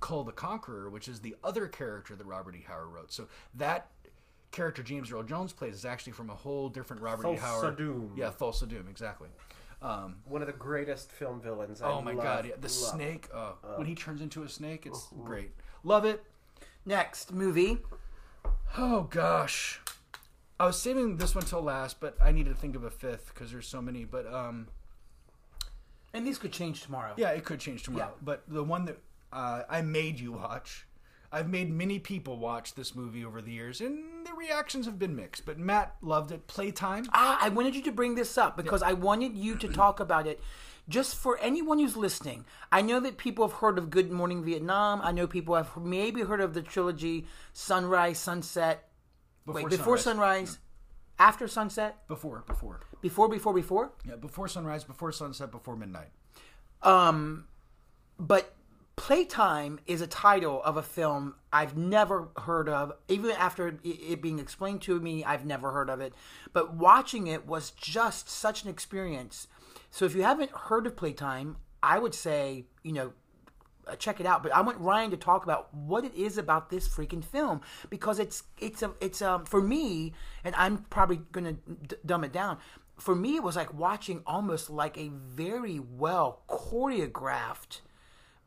[0.00, 2.64] Kull the Conqueror, which is the other character that Robert E.
[2.66, 3.12] Howard wrote.
[3.12, 3.90] So that
[4.52, 7.36] character James Earl Jones plays is actually from a whole different Robert E.
[7.36, 7.76] Howard.
[7.76, 8.12] Doom.
[8.16, 9.28] Yeah, Thulsa Doom, exactly.
[9.82, 11.82] Um, One of the greatest film villains.
[11.82, 12.70] I oh my love, god, yeah, the love.
[12.70, 13.28] snake.
[13.34, 15.50] Oh, when he turns into a snake, it's great.
[15.82, 16.24] Love it.
[16.86, 17.78] Next movie.
[18.76, 19.80] Oh gosh,
[20.58, 23.32] I was saving this one till last, but I need to think of a fifth
[23.34, 24.04] because there's so many.
[24.04, 24.68] But um,
[26.12, 27.12] And these could change tomorrow.
[27.16, 28.12] yeah, it could change tomorrow.
[28.14, 28.20] Yeah.
[28.22, 28.98] But the one that
[29.32, 30.86] uh, I made you watch,
[31.34, 35.16] I've made many people watch this movie over the years, and the reactions have been
[35.16, 35.44] mixed.
[35.44, 36.46] But Matt loved it.
[36.46, 37.06] Playtime.
[37.12, 40.26] Ah, I wanted you to bring this up because I wanted you to talk about
[40.28, 40.40] it.
[40.88, 45.00] Just for anyone who's listening, I know that people have heard of Good Morning Vietnam.
[45.02, 48.88] I know people have maybe heard of the trilogy Sunrise, Sunset.
[49.44, 50.50] Before Wait, before sunrise.
[50.50, 50.58] sunrise,
[51.18, 53.92] after sunset, Before, before, before, before, before.
[54.08, 56.08] yeah, before sunrise, before sunset, before midnight.
[56.82, 57.46] Um,
[58.18, 58.54] but
[58.96, 62.92] Playtime is a title of a film I've never heard of.
[63.08, 66.14] Even after it- being explained to me, I've never heard of it.
[66.52, 69.48] But watching it was just such an experience.
[69.90, 73.12] So if you haven't heard of Playtime, I would say, you know,
[73.86, 74.42] uh, check it out.
[74.42, 78.18] But I want Ryan to talk about what it is about this freaking film because
[78.18, 82.58] it's it's a it's um for me, and I'm probably gonna d- dumb it down.
[82.96, 87.80] For me, it was like watching almost like a very well choreographed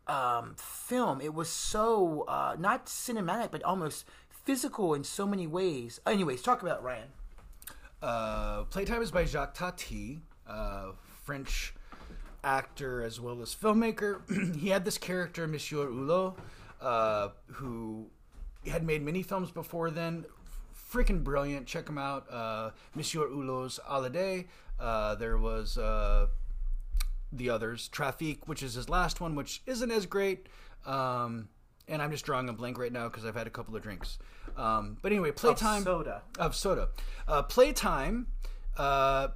[0.09, 1.21] um, film.
[1.21, 5.99] It was so uh, not cinematic, but almost physical in so many ways.
[6.05, 7.09] Anyways, talk about Ryan.
[8.01, 10.19] Uh, Playtime is by Jacques Tati,
[11.23, 11.73] French
[12.43, 14.21] actor as well as filmmaker.
[14.59, 16.37] he had this character, Monsieur Hulot,
[16.81, 18.07] uh, who
[18.67, 20.25] had made many films before then.
[20.91, 21.67] Freaking brilliant.
[21.67, 22.31] Check him out.
[22.31, 24.47] Uh, Monsieur Hulot's Holiday.
[24.79, 26.27] Uh, there was uh,
[27.31, 30.47] the others, Trafic, which is his last one, which isn't as great.
[30.85, 31.49] Um,
[31.87, 34.17] and I'm just drawing a blank right now because I've had a couple of drinks.
[34.55, 36.23] Um, but anyway, Playtime soda.
[36.39, 36.89] of soda.
[37.27, 38.27] Uh, playtime
[38.77, 39.29] uh,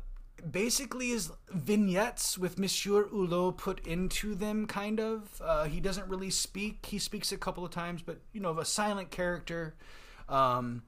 [0.49, 5.41] basically is vignettes with Monsieur Hulot put into them, kind of.
[5.43, 6.85] Uh, he doesn't really speak.
[6.85, 9.75] He speaks a couple of times, but you know, of a silent character.
[10.27, 10.83] Um,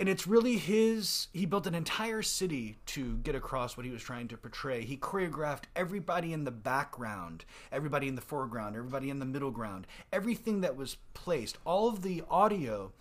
[0.00, 1.28] and it's really his.
[1.34, 4.82] He built an entire city to get across what he was trying to portray.
[4.82, 9.86] He choreographed everybody in the background, everybody in the foreground, everybody in the middle ground,
[10.10, 11.58] everything that was placed.
[11.66, 12.92] All of the audio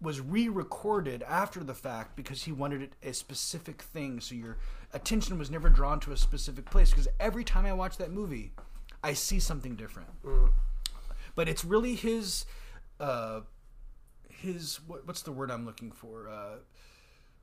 [0.00, 4.56] was re-recorded after the fact because he wanted it a specific thing, so your
[4.94, 6.88] attention was never drawn to a specific place.
[6.88, 8.52] Because every time I watch that movie,
[9.04, 10.08] I see something different.
[11.34, 12.46] But it's really his.
[12.98, 13.40] Uh,
[14.52, 16.28] his what, what's the word I'm looking for?
[16.28, 16.56] Uh,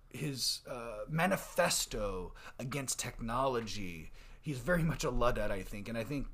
[0.09, 4.11] his uh, manifesto against technology.
[4.41, 6.27] He's very much a luddite, I think, and I think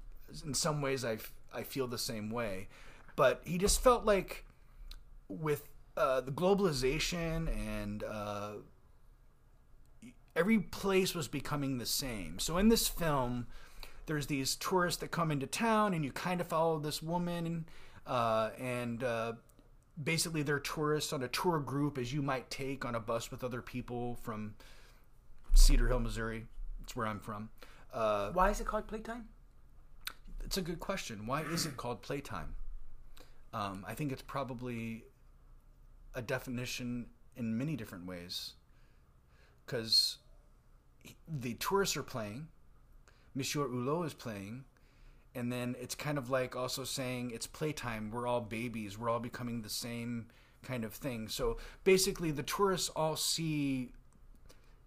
[0.45, 1.17] in some ways I
[1.53, 2.67] I feel the same way.
[3.15, 4.45] But he just felt like
[5.28, 5.67] with
[5.97, 8.51] uh, the globalization and uh,
[10.36, 12.39] every place was becoming the same.
[12.39, 13.47] So in this film,
[14.05, 17.65] there's these tourists that come into town, and you kind of follow this woman,
[18.07, 19.34] uh, and uh,
[20.04, 23.43] basically they're tourists on a tour group as you might take on a bus with
[23.43, 24.56] other people from
[25.54, 26.45] Cedar Hill, Missouri.
[26.84, 27.50] It's where I'm from.
[27.93, 29.28] Uh, Why is it called Playtime?
[30.50, 31.28] it's a good question.
[31.28, 32.56] Why is it called playtime?
[33.54, 35.04] Um, I think it's probably
[36.16, 38.54] a definition in many different ways.
[39.66, 40.18] Because
[41.28, 42.47] the tourists are playing,
[43.36, 44.64] Monsieur Hulot is playing,
[45.36, 48.11] and then it's kind of like also saying it's playtime.
[48.11, 48.97] We're all babies.
[48.97, 50.27] We're all becoming the same
[50.63, 51.27] kind of thing.
[51.27, 53.91] So basically, the tourists all see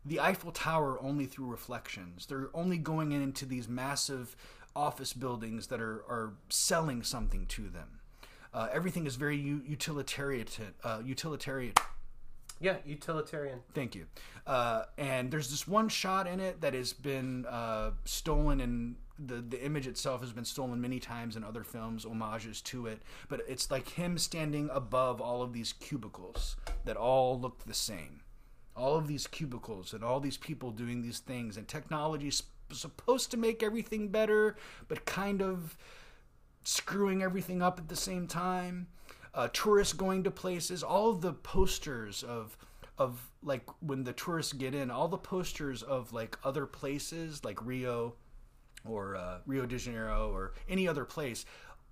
[0.05, 2.26] the Eiffel Tower only through reflections.
[2.26, 4.36] They're only going into these massive
[4.74, 8.01] office buildings that are, are selling something to them.
[8.55, 10.47] Uh, everything is very u- utilitarian.
[10.82, 11.74] Uh, utilitarian.
[12.61, 13.61] Yeah, utilitarian.
[13.74, 14.07] Thank you.
[14.47, 19.37] Uh, and there's this one shot in it that has been uh, stolen, and the
[19.37, 23.03] the image itself has been stolen many times in other films, homages to it.
[23.29, 28.21] But it's like him standing above all of these cubicles that all look the same.
[28.75, 32.43] All of these cubicles and all these people doing these things, and technology is
[32.73, 34.57] supposed to make everything better,
[34.89, 35.77] but kind of
[36.65, 38.87] screwing everything up at the same time.
[39.35, 42.57] Uh, tourists going to places, all of the posters of
[42.99, 47.65] of like when the tourists get in, all the posters of like other places like
[47.65, 48.15] Rio
[48.85, 51.45] or uh, Rio de Janeiro or any other place.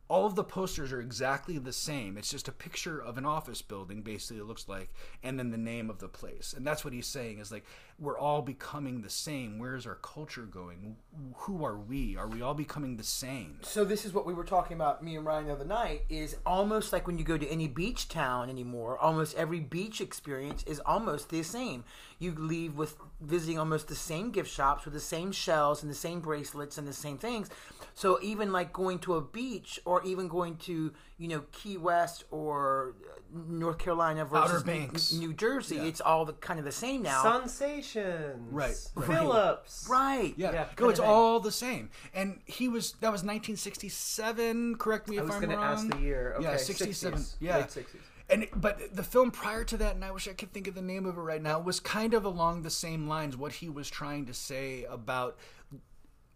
[0.08, 2.16] All of the posters are exactly the same.
[2.16, 5.56] It's just a picture of an office building, basically, it looks like, and then the
[5.56, 6.52] name of the place.
[6.56, 7.64] And that's what he's saying is like,
[8.00, 9.58] we're all becoming the same.
[9.58, 10.96] Where is our culture going?
[11.34, 12.16] Who are we?
[12.16, 13.58] Are we all becoming the same?
[13.60, 16.04] So this is what we were talking about, me and Ryan the other night.
[16.08, 18.98] Is almost like when you go to any beach town anymore.
[18.98, 21.84] Almost every beach experience is almost the same.
[22.18, 25.96] You leave with visiting almost the same gift shops with the same shells and the
[25.96, 27.50] same bracelets and the same things.
[27.94, 32.24] So even like going to a beach or even going to you know Key West
[32.32, 35.12] or uh, North Carolina versus Outer Banks.
[35.12, 37.22] New Jersey, it's all the kind of the same now.
[37.22, 38.50] Sensations.
[38.50, 39.06] Right, right.
[39.06, 39.86] Phillips.
[39.88, 40.34] right.
[40.36, 41.08] Yeah, Yeah, no, it's thing.
[41.08, 41.90] all the same.
[42.14, 44.76] And he was that was 1967.
[44.76, 45.72] Correct me I if was I'm going to wrong.
[45.74, 46.34] ask the year.
[46.38, 47.18] Okay, yeah, 67.
[47.20, 47.84] 60s, Yeah, Late 60s.
[48.28, 50.82] And but the film prior to that, and I wish I could think of the
[50.82, 53.36] name of it right now, was kind of along the same lines.
[53.36, 55.36] What he was trying to say about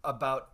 [0.03, 0.51] about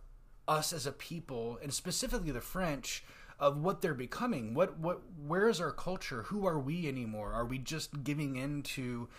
[0.47, 3.03] us as a people, and specifically the French,
[3.41, 4.53] of what they're becoming.
[4.53, 6.23] What what where is our culture?
[6.23, 7.33] Who are we anymore?
[7.33, 9.09] Are we just giving in to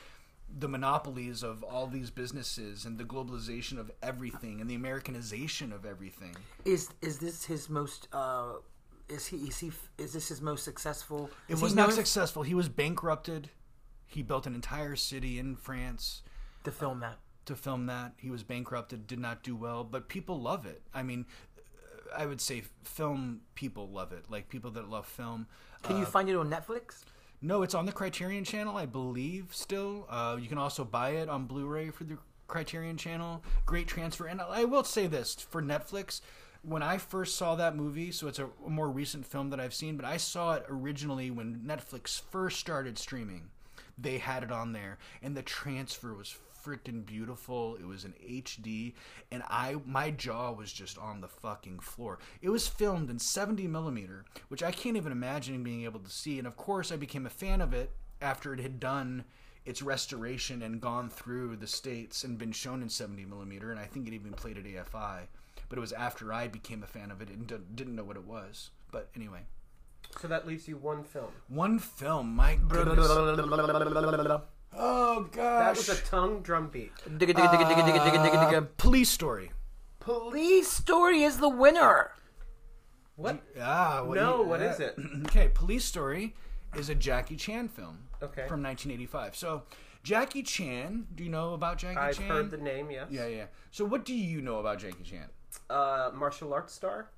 [0.59, 5.85] the monopolies of all these businesses and the globalization of everything and the Americanization of
[5.85, 6.37] everything?
[6.65, 8.09] Is is this his most?
[8.13, 8.55] Uh,
[9.09, 11.29] is he is he is this his most successful?
[11.49, 12.45] It is was not known successful.
[12.45, 13.51] He was bankrupted.
[14.07, 16.23] He built an entire city in France
[16.65, 17.19] to film that?
[17.47, 18.13] to film that.
[18.17, 20.83] He was bankrupted, did not do well, but people love it.
[20.95, 21.27] I mean,
[22.17, 24.31] I would say film people love it.
[24.31, 25.47] Like people that love film.
[25.83, 27.05] Can you find it on Netflix?
[27.41, 29.49] No, it's on the Criterion Channel, I believe.
[29.51, 33.43] Still, uh, you can also buy it on Blu-ray for the Criterion Channel.
[33.67, 36.21] Great transfer, and I will say this for Netflix.
[36.63, 39.97] When I first saw that movie, so it's a more recent film that I've seen,
[39.97, 43.51] but I saw it originally when Netflix first started streaming.
[43.99, 46.31] They had it on there, and the transfer was
[46.65, 47.77] freaking beautiful.
[47.77, 48.95] It was in HD,
[49.31, 52.19] and I my jaw was just on the fucking floor.
[52.41, 56.39] It was filmed in 70 millimeter, which I can't even imagine being able to see.
[56.39, 57.91] And of course, I became a fan of it
[58.21, 59.25] after it had done
[59.65, 63.71] its restoration and gone through the states and been shown in 70 millimeter.
[63.71, 65.21] And I think it even played at AFI.
[65.69, 68.25] But it was after I became a fan of it and didn't know what it
[68.27, 68.71] was.
[68.91, 69.41] But anyway,
[70.21, 71.31] So that leaves you one film.
[71.49, 72.35] one film.
[72.35, 73.09] My goodness.
[74.77, 75.77] Oh That gosh.
[75.77, 76.93] was a tongue drum beat.
[77.07, 78.69] Digga, digga, digga, digga, digga, digga, digga, digga.
[78.79, 79.51] Police Story.
[80.01, 82.13] Police Story is the winner.
[83.17, 83.41] What?
[83.61, 84.97] Ah, what No, you- what uh, is it?
[85.27, 86.35] okay, Police Story
[86.77, 87.99] is a Jackie Chan film.
[88.23, 88.47] Okay.
[88.49, 89.37] From 1985.
[89.37, 89.65] So,
[90.03, 91.07] Jackie Chan.
[91.15, 92.05] Do you know about Jackie Chan?
[92.05, 92.29] I've Chan?
[92.29, 93.09] heard the name, yes.
[93.11, 93.45] Yeah, yeah.
[93.71, 95.27] So, what do you know about Jackie Chan?
[95.69, 97.11] Uh, martial arts star.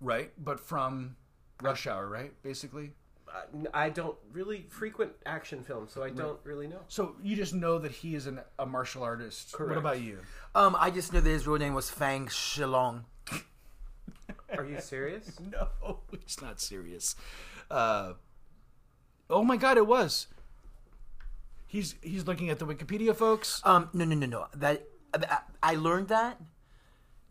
[0.00, 1.16] Right, but from
[1.62, 2.32] Rush Hour, right?
[2.42, 2.92] Basically.
[3.34, 6.80] Uh, n- I don't really frequent action films, so I don't really know.
[6.86, 9.58] So you just know that he is an, a martial artist.
[9.58, 10.20] What about you?
[10.54, 13.04] Um, I just know that his real name was Fang Shilong.
[14.56, 15.32] Are you serious?
[15.50, 17.16] No, it's not serious.
[17.70, 18.12] Uh,
[19.28, 20.28] oh my God, it was.
[21.66, 23.60] He's he's looking at the Wikipedia, folks.
[23.64, 24.46] Um, no, no, no, no.
[24.54, 26.40] That I, I learned that.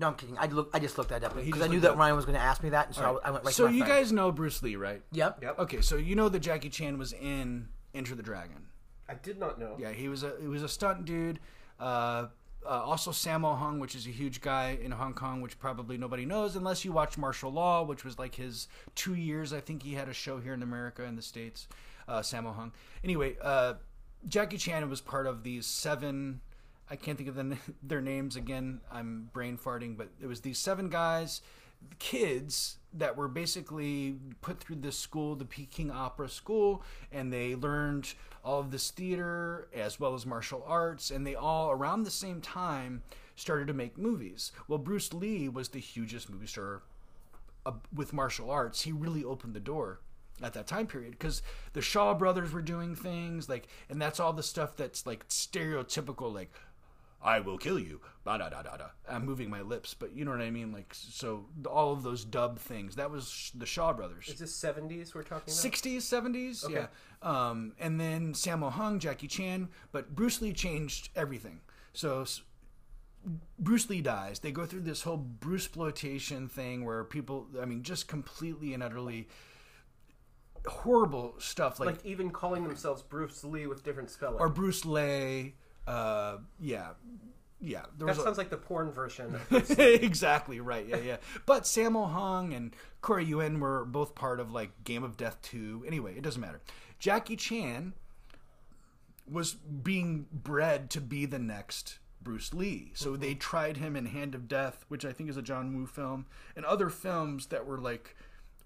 [0.03, 0.37] No, I'm kidding.
[0.37, 0.69] I look.
[0.73, 2.61] I just looked that up because I knew that up- Ryan was going to ask
[2.61, 3.93] me that, and so I, I went right so to my you friend.
[4.01, 5.01] guys know Bruce Lee, right?
[5.13, 5.41] Yep.
[5.41, 5.59] Yep.
[5.59, 8.67] Okay, so you know that Jackie Chan was in Enter the Dragon.
[9.07, 9.77] I did not know.
[9.79, 11.39] Yeah, he was a he was a stunt dude.
[11.79, 12.27] Uh,
[12.65, 16.25] uh, also Sammo Hung, which is a huge guy in Hong Kong, which probably nobody
[16.25, 19.53] knows unless you watch Martial Law, which was like his two years.
[19.53, 21.69] I think he had a show here in America in the states.
[22.09, 22.73] Uh, Sammo Hung.
[23.05, 23.75] Anyway, uh,
[24.27, 26.41] Jackie Chan was part of these seven.
[26.89, 28.81] I can't think of the, their names again.
[28.91, 31.41] I'm brain farting, but it was these seven guys,
[31.99, 38.13] kids that were basically put through this school, the Peking Opera School, and they learned
[38.43, 42.41] all of this theater as well as martial arts, and they all around the same
[42.41, 43.01] time
[43.36, 44.51] started to make movies.
[44.67, 46.84] Well, Bruce Lee was the hugest movie star
[47.65, 48.81] uh, with martial arts.
[48.81, 49.99] He really opened the door
[50.41, 51.41] at that time period because
[51.73, 56.34] the Shaw brothers were doing things like, and that's all the stuff that's like stereotypical,
[56.34, 56.51] like
[57.24, 58.01] I will kill you.
[58.26, 58.86] Da da da da da.
[59.09, 60.71] I'm moving my lips, but you know what I mean.
[60.71, 62.95] Like so, all of those dub things.
[62.97, 64.28] That was the Shaw brothers.
[64.28, 65.71] Is this 70s we're talking about?
[65.74, 66.88] 60s, 70s, yeah.
[67.21, 71.61] Um, and then Sammo Hung, Jackie Chan, but Bruce Lee changed everything.
[71.93, 72.26] So
[73.57, 74.39] Bruce Lee dies.
[74.39, 79.30] They go through this whole Bruceploitation thing where people, I mean, just completely and utterly
[80.65, 84.39] horrible stuff like, Like even calling themselves Bruce Lee with different spelling.
[84.39, 85.55] or Bruce Lee.
[85.88, 86.89] Uh, yeah,
[87.61, 87.84] yeah.
[87.97, 89.36] That was a- sounds like the porn version.
[89.51, 90.88] Of exactly right.
[90.88, 91.17] Yeah, yeah.
[91.45, 95.84] But Sammo Hung and Corey Yuen were both part of like Game of Death 2.
[95.88, 96.61] Anyway, it doesn't matter.
[96.99, 97.93] Jackie Chan
[99.29, 102.91] was being bred to be the next Bruce Lee.
[102.93, 105.86] So they tried him in Hand of Death, which I think is a John Woo
[105.86, 106.25] film,
[106.55, 108.15] and other films that were like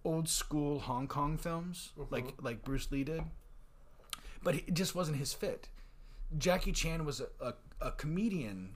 [0.03, 3.23] old school Hong Kong films, like like Bruce Lee did.
[4.43, 5.69] But it just wasn't his fit.
[6.37, 8.75] Jackie Chan was a, a, a comedian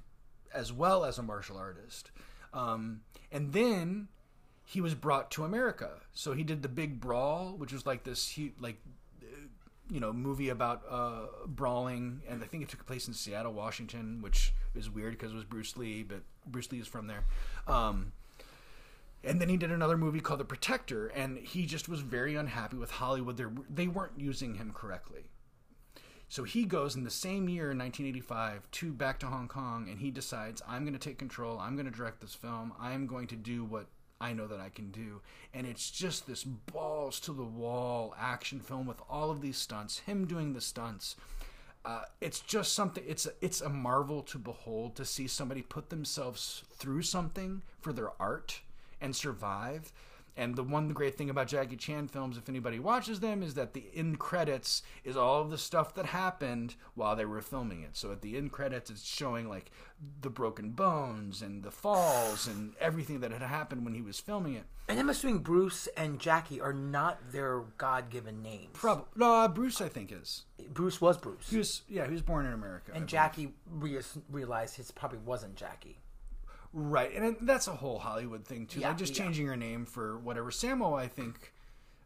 [0.54, 2.12] as well as a martial artist.
[2.54, 4.10] Um, and then
[4.66, 6.02] he was brought to America.
[6.14, 8.78] So he did the Big Brawl, which was like this like
[9.90, 14.22] you know movie about uh, brawling, and I think it took place in Seattle, Washington,
[14.22, 17.26] which is weird because it was Bruce Lee, but Bruce Lee is from there.
[17.68, 18.14] Um,
[19.24, 22.78] and then he did another movie called The Protector, and he just was very unhappy
[22.78, 23.38] with Hollywood.
[23.38, 25.31] They they weren't using him correctly.
[26.32, 30.12] So he goes in the same year, 1985, to back to Hong Kong, and he
[30.12, 31.60] decides, I'm going to take control.
[31.60, 32.72] I'm going to direct this film.
[32.80, 33.88] I'm going to do what
[34.22, 35.20] I know that I can do.
[35.54, 40.00] And it's just this balls to the wall action film with all of these stunts,
[40.00, 41.18] him doing the stunts.
[41.84, 43.04] Uh, it's just something.
[43.06, 47.92] It's a, it's a marvel to behold to see somebody put themselves through something for
[47.92, 48.62] their art
[49.02, 49.92] and survive.
[50.38, 53.74] And the one great thing about Jackie Chan films, if anybody watches them, is that
[53.74, 57.98] the end credits is all of the stuff that happened while they were filming it.
[57.98, 59.72] So at the end credits, it's showing like
[60.22, 64.56] the broken bones and the falls and everything that had happened when he was filming
[64.56, 64.64] it.
[64.88, 68.72] And I'm assuming Bruce and Jackie are not their God-given names.
[68.74, 72.22] Probably no, uh, Bruce, I think is Bruce was Bruce, he was yeah he was
[72.22, 72.92] born in America.
[72.94, 73.08] And.
[73.08, 76.00] Jackie re- realized his probably wasn't Jackie.
[76.74, 78.80] Right, and it- that's a whole Hollywood thing too.
[78.80, 79.26] Yeah, like just yeah.
[79.26, 80.52] changing your name for whatever.
[80.52, 81.54] Sammo, I think,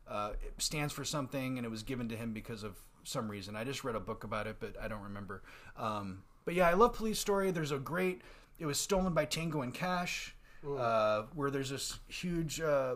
[0.07, 3.55] uh, stands for something, and it was given to him because of some reason.
[3.55, 5.43] I just read a book about it, but I don't remember.
[5.77, 7.51] Um, but yeah, I love Police Story.
[7.51, 8.21] There's a great.
[8.57, 10.35] It was stolen by Tango and Cash,
[10.67, 12.95] uh, where there's this huge, uh,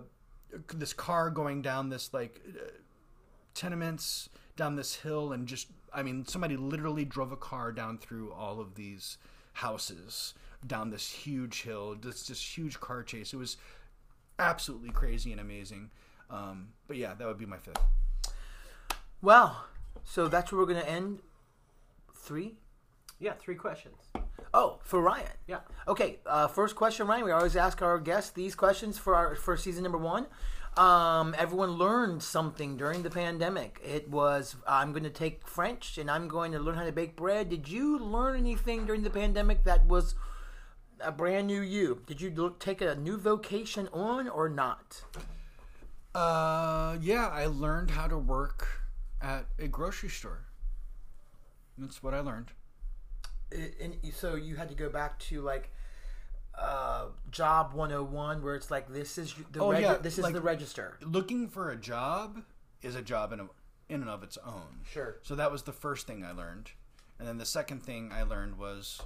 [0.73, 2.69] this car going down this like uh,
[3.53, 8.31] tenements down this hill and just I mean somebody literally drove a car down through
[8.31, 9.17] all of these
[9.53, 10.33] houses
[10.65, 13.57] down this huge hill this this huge car chase it was
[14.37, 15.89] absolutely crazy and amazing
[16.29, 17.81] um, but yeah that would be my fifth
[19.21, 19.65] Well,
[20.03, 21.19] so that's where we're going to end.
[22.15, 22.55] Three.
[23.19, 23.95] Yeah, three questions.
[24.53, 25.27] Oh, for Ryan.
[25.45, 25.59] Yeah.
[25.87, 26.19] Okay.
[26.25, 27.25] Uh, first question, Ryan.
[27.25, 30.25] We always ask our guests these questions for our for season number one.
[30.77, 33.81] Um, everyone learned something during the pandemic.
[33.83, 37.17] It was I'm going to take French and I'm going to learn how to bake
[37.17, 37.49] bread.
[37.49, 40.15] Did you learn anything during the pandemic that was
[41.01, 42.01] a brand new you?
[42.07, 45.03] Did you look, take a new vocation on or not?
[46.15, 48.67] uh, yeah I learned how to work
[49.21, 50.45] at a grocery store
[51.77, 52.51] that's what I learned
[53.51, 55.71] It- and so you had to go back to like
[56.57, 60.41] uh, job 101 where it's like this is the Oh, yeah, this is like- the
[60.41, 60.97] register.
[61.01, 62.41] looking for a job
[62.81, 63.47] is a job in, a,
[63.87, 64.81] in and of its own.
[64.91, 65.17] Sure.
[65.21, 66.71] So that was the first thing I learned.
[67.19, 69.01] And then the second thing I learned was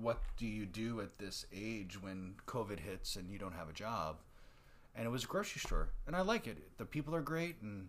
[0.00, 3.72] what do you do at this age when COVID hits and you don't have a
[3.72, 4.16] job?
[4.94, 5.90] And it was a grocery store.
[6.06, 6.58] And I like it.
[6.78, 7.88] The people are great and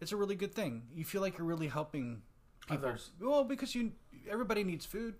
[0.00, 0.82] it's a really good thing.
[0.94, 2.22] You feel like you're really helping
[2.68, 2.88] people.
[2.88, 3.10] Others.
[3.20, 3.92] Well, because you
[4.30, 5.14] everybody needs food.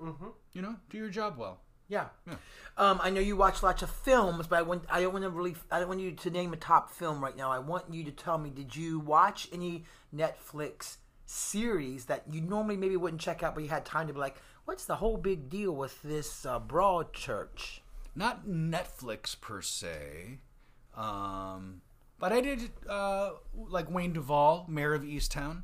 [0.00, 0.28] Mm-hmm.
[0.54, 1.60] You know, do your job well.
[1.88, 2.06] Yeah.
[2.26, 2.36] Yeah.
[2.78, 5.30] Um, I know you watch lots of films, but I want I don't want to
[5.30, 7.50] really I don't want you to name a top film right now.
[7.50, 9.84] I want you to tell me did you watch any
[10.14, 10.96] Netflix
[11.32, 14.36] series that you normally maybe wouldn't check out, but you had time to be like,
[14.64, 17.80] what's the whole big deal with this uh, Broadchurch?
[18.14, 20.38] not Netflix per se,
[20.94, 21.80] um,
[22.18, 25.62] but I did uh, like Wayne Duvall, Mare of Easttown.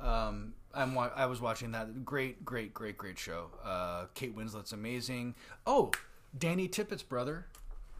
[0.00, 3.50] Um, I'm wa- I was watching that great, great, great, great show.
[3.64, 5.36] Uh, Kate Winslet's amazing.
[5.64, 5.92] Oh,
[6.36, 7.46] Danny Tippett's brother,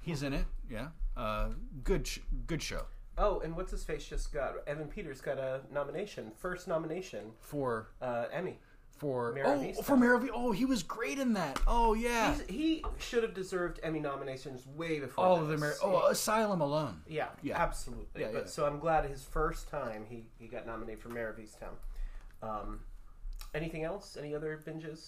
[0.03, 0.47] he's in it.
[0.69, 1.51] Yeah, uh,
[1.85, 2.87] good, sh- good show
[3.19, 7.89] Oh, and what's his face just got Evan Peters got a nomination, first nomination, for
[8.03, 8.59] uh, Emmy.
[8.91, 11.59] for Mare oh for Mare of E- Oh, he was great in that.
[11.67, 15.25] Oh yeah, He's, he should have deserved Emmy nominations way before.
[15.25, 15.61] all of this.
[15.61, 15.69] them.
[15.71, 17.01] Are, oh, Asylum alone.
[17.09, 17.57] Yeah, Yeah.
[17.63, 18.21] absolutely.
[18.23, 18.47] Yeah, but yeah.
[18.51, 21.75] so I'm glad his first time he, he got nominated for Mare of Easttown.
[22.43, 22.81] Um,
[23.55, 24.17] anything else?
[24.21, 25.07] Any other binges?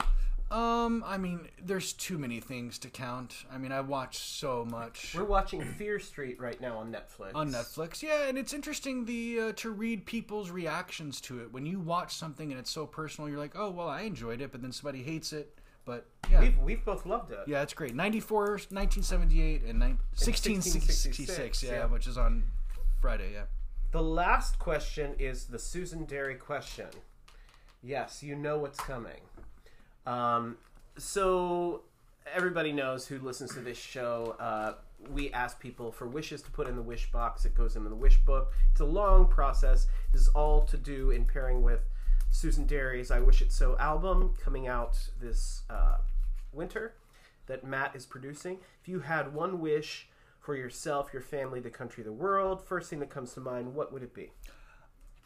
[0.51, 3.34] Um, I mean, there's too many things to count.
[3.53, 7.32] I mean, I watch so much We're watching Fear Street right now on Netflix.
[7.34, 8.03] on Netflix.
[8.03, 11.53] Yeah, and it's interesting the uh, to read people's reactions to it.
[11.53, 14.51] When you watch something and it's so personal, you're like, "Oh, well, I enjoyed it,"
[14.51, 15.59] but then somebody hates it.
[15.84, 16.40] But yeah.
[16.40, 17.40] We've we've both loved it.
[17.46, 17.94] yeah, it's great.
[17.94, 21.84] 94, 1978, and nine- 1666, 1666, yeah, yeah.
[21.86, 22.44] which is on
[23.01, 23.44] Friday, yeah.
[23.90, 26.88] The last question is the Susan Derry question.
[27.82, 29.20] Yes, you know what's coming.
[30.09, 30.56] Um,
[30.96, 31.82] so
[32.34, 34.36] everybody knows who listens to this show.
[34.40, 34.72] Uh,
[35.12, 37.44] we ask people for wishes to put in the wish box.
[37.44, 38.52] It goes into the wish book.
[38.72, 39.86] It's a long process.
[40.12, 41.80] This is all to do in pairing with
[42.30, 45.98] Susan Derry's "I Wish It So" album coming out this uh,
[46.52, 46.94] winter
[47.46, 48.59] that Matt is producing.
[48.80, 50.09] If you had one wish
[50.40, 53.92] for yourself, your family, the country, the world, first thing that comes to mind, what
[53.92, 54.30] would it be?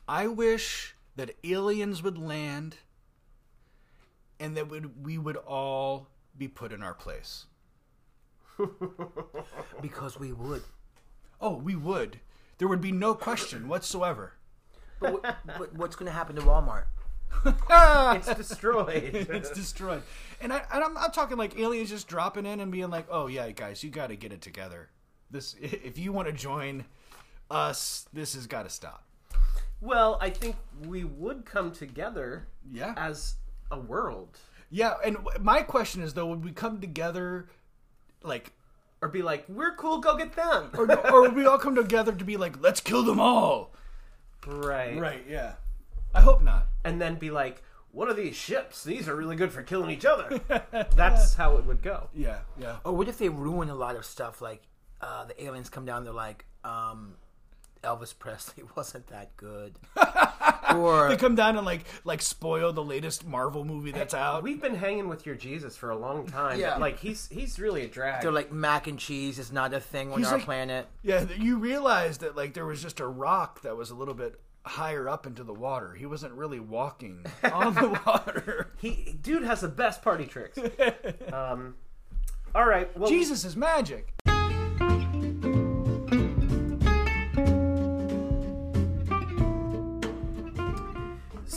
[0.08, 2.78] I wish that aliens would land
[4.42, 7.46] and that would we would all be put in our place.
[9.80, 10.62] Because we would.
[11.40, 12.20] Oh, we would.
[12.58, 14.34] There would be no question whatsoever.
[15.00, 16.84] But what, what, what's going to happen to Walmart?
[18.16, 19.14] It's destroyed.
[19.30, 20.02] it's destroyed.
[20.40, 23.26] And, I, and I'm, I'm talking like aliens just dropping in and being like, "Oh
[23.26, 24.90] yeah, guys, you got to get it together.
[25.30, 26.84] This, if you want to join
[27.50, 29.04] us, this has got to stop."
[29.80, 30.54] well, I think
[30.86, 32.94] we would come together Yeah.
[32.96, 33.34] as
[33.72, 34.38] a world.
[34.70, 37.48] Yeah, and my question is though, would we come together,
[38.22, 38.52] like,
[39.00, 40.70] Or be like, we're cool, go get them.
[40.74, 43.72] or, or would we all come together to be like, let's kill them all?
[44.46, 44.98] right.
[44.98, 45.24] Right.
[45.28, 45.54] Yeah.
[46.14, 46.66] I hope not.
[46.84, 47.62] And then be like,
[47.92, 48.84] what are these ships?
[48.84, 50.40] These are really good for killing each other.
[50.96, 52.08] That's how it would go.
[52.14, 52.38] Yeah.
[52.58, 52.76] Yeah.
[52.84, 54.40] Or what if they ruin a lot of stuff?
[54.40, 54.62] Like
[55.00, 57.14] uh, the aliens come down, they're like, um,
[57.84, 59.74] Elvis Presley wasn't that good.
[60.76, 64.42] Or They come down and like like spoil the latest Marvel movie that's out.
[64.42, 66.58] We've been hanging with your Jesus for a long time.
[66.60, 66.76] Yeah.
[66.78, 68.22] Like he's he's really a drag.
[68.22, 70.86] they're like mac and cheese is not a thing on He's our like- planet.
[71.02, 74.40] Yeah, you realize that like there was just a rock that was a little bit
[74.64, 75.92] higher up into the water.
[75.94, 78.70] He wasn't really walking on the water.
[78.78, 80.58] he dude has the best party tricks.
[81.32, 81.74] um,
[82.54, 82.94] all right.
[82.96, 84.12] Well, Jesus is magic.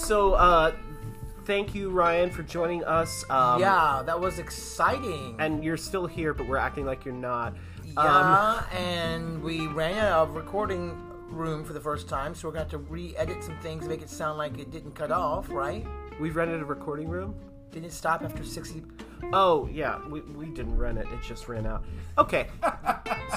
[0.06, 0.76] So, uh,
[1.46, 3.26] thank you, Ryan, for joining us.
[3.28, 5.36] Um, yeah, that was exciting.
[5.40, 7.56] And you're still here, but we're acting like you're not.
[7.98, 10.96] Um, yeah, and we ran out of recording
[11.30, 14.04] room for the first time, so we're going to have to re-edit some things, make
[14.04, 15.84] it sound like it didn't cut off, right?
[16.20, 17.36] we rented a recording room.
[17.72, 18.84] Didn't it stop after 60?
[19.34, 21.84] Oh yeah, we, we didn't run it; it just ran out.
[22.18, 22.48] Okay.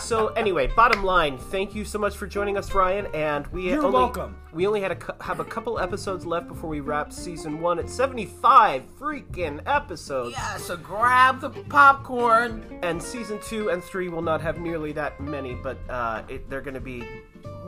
[0.00, 3.06] so anyway, bottom line, thank you so much for joining us, Ryan.
[3.14, 4.36] And we You're only, welcome.
[4.52, 7.88] We only had a, have a couple episodes left before we wrap season one at
[7.88, 10.36] seventy five freaking episodes.
[10.36, 12.80] Yeah, so grab the popcorn.
[12.82, 16.60] And season two and three will not have nearly that many, but uh, it, they're
[16.60, 17.04] going to be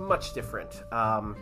[0.08, 0.82] much different.
[0.92, 1.36] Um,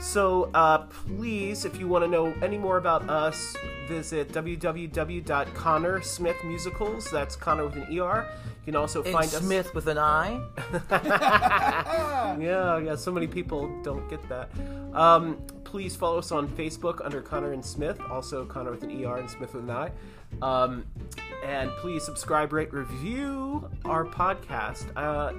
[0.00, 3.56] so uh, please, if you want to know any more about us,
[3.88, 7.10] visit www.connersmithmusicals.
[7.10, 8.26] That's Conner with an ER.
[8.60, 10.40] You can also And find Smith with an I.
[12.40, 12.94] Yeah, yeah.
[12.94, 14.50] So many people don't get that.
[14.94, 18.00] Um, please follow us on Facebook under Conner and Smith.
[18.10, 19.90] Also Conner with an ER and Smith with an I.
[20.42, 20.84] Um,
[21.44, 24.86] and please subscribe, rate, review our podcast.
[24.96, 25.32] Uh,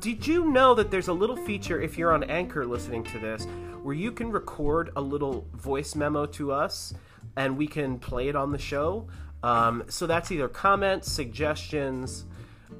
[0.00, 3.46] did you know that there's a little feature if you're on Anchor listening to this
[3.82, 6.94] where you can record a little voice memo to us
[7.36, 9.08] and we can play it on the show?
[9.42, 12.24] Um, so that's either comments, suggestions,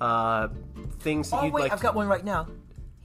[0.01, 0.49] uh,
[1.01, 1.73] things that Oh, you'd wait, like.
[1.73, 2.49] I've to- got one right now.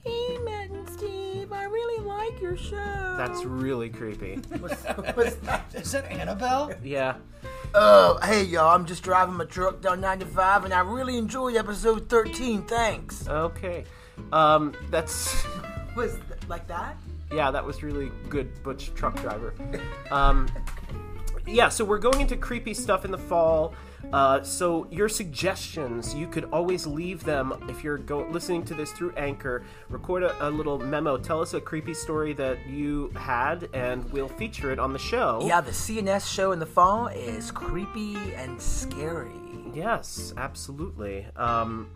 [0.04, 3.14] Hey, Matt and Steve, I really like your show.
[3.16, 4.34] That's really creepy.
[4.60, 4.82] What's,
[5.14, 5.64] what's that?
[5.74, 6.72] Is that Annabelle?
[6.82, 7.14] Yeah.
[7.74, 12.08] Oh, hey, y'all, I'm just driving my truck down 95, and I really enjoyed episode
[12.10, 12.62] 13.
[12.64, 13.26] Thanks.
[13.26, 13.84] Okay.
[14.32, 15.44] Um, that's
[15.96, 16.96] Was th- like that?
[17.32, 19.54] yeah, that was really good, Butch truck driver.
[20.10, 20.48] Um,
[21.46, 23.74] yeah, so we're going into creepy stuff in the fall.
[24.12, 28.92] Uh, so your suggestions, you could always leave them if you're go- listening to this
[28.92, 29.64] through Anchor.
[29.88, 31.16] Record a, a little memo.
[31.16, 35.40] Tell us a creepy story that you had, and we'll feature it on the show.
[35.44, 39.30] Yeah, the CNS show in the fall is creepy and scary.
[39.72, 41.26] Yes, absolutely.
[41.34, 41.88] Um,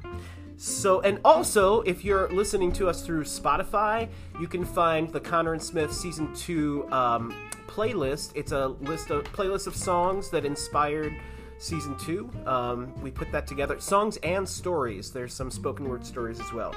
[0.58, 4.08] so, and also, if you're listening to us through Spotify,
[4.40, 7.32] you can find the Conner and Smith season two um,
[7.68, 8.32] playlist.
[8.34, 11.14] It's a list of playlist of songs that inspired
[11.58, 12.28] season two.
[12.44, 15.12] Um, we put that together, songs and stories.
[15.12, 16.74] There's some spoken word stories as well.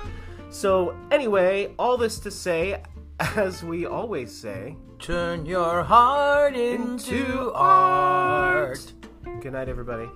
[0.51, 2.84] So, anyway, all this to say,
[3.19, 8.93] as we always say, Turn your heart into art.
[9.41, 10.07] good night, everybody.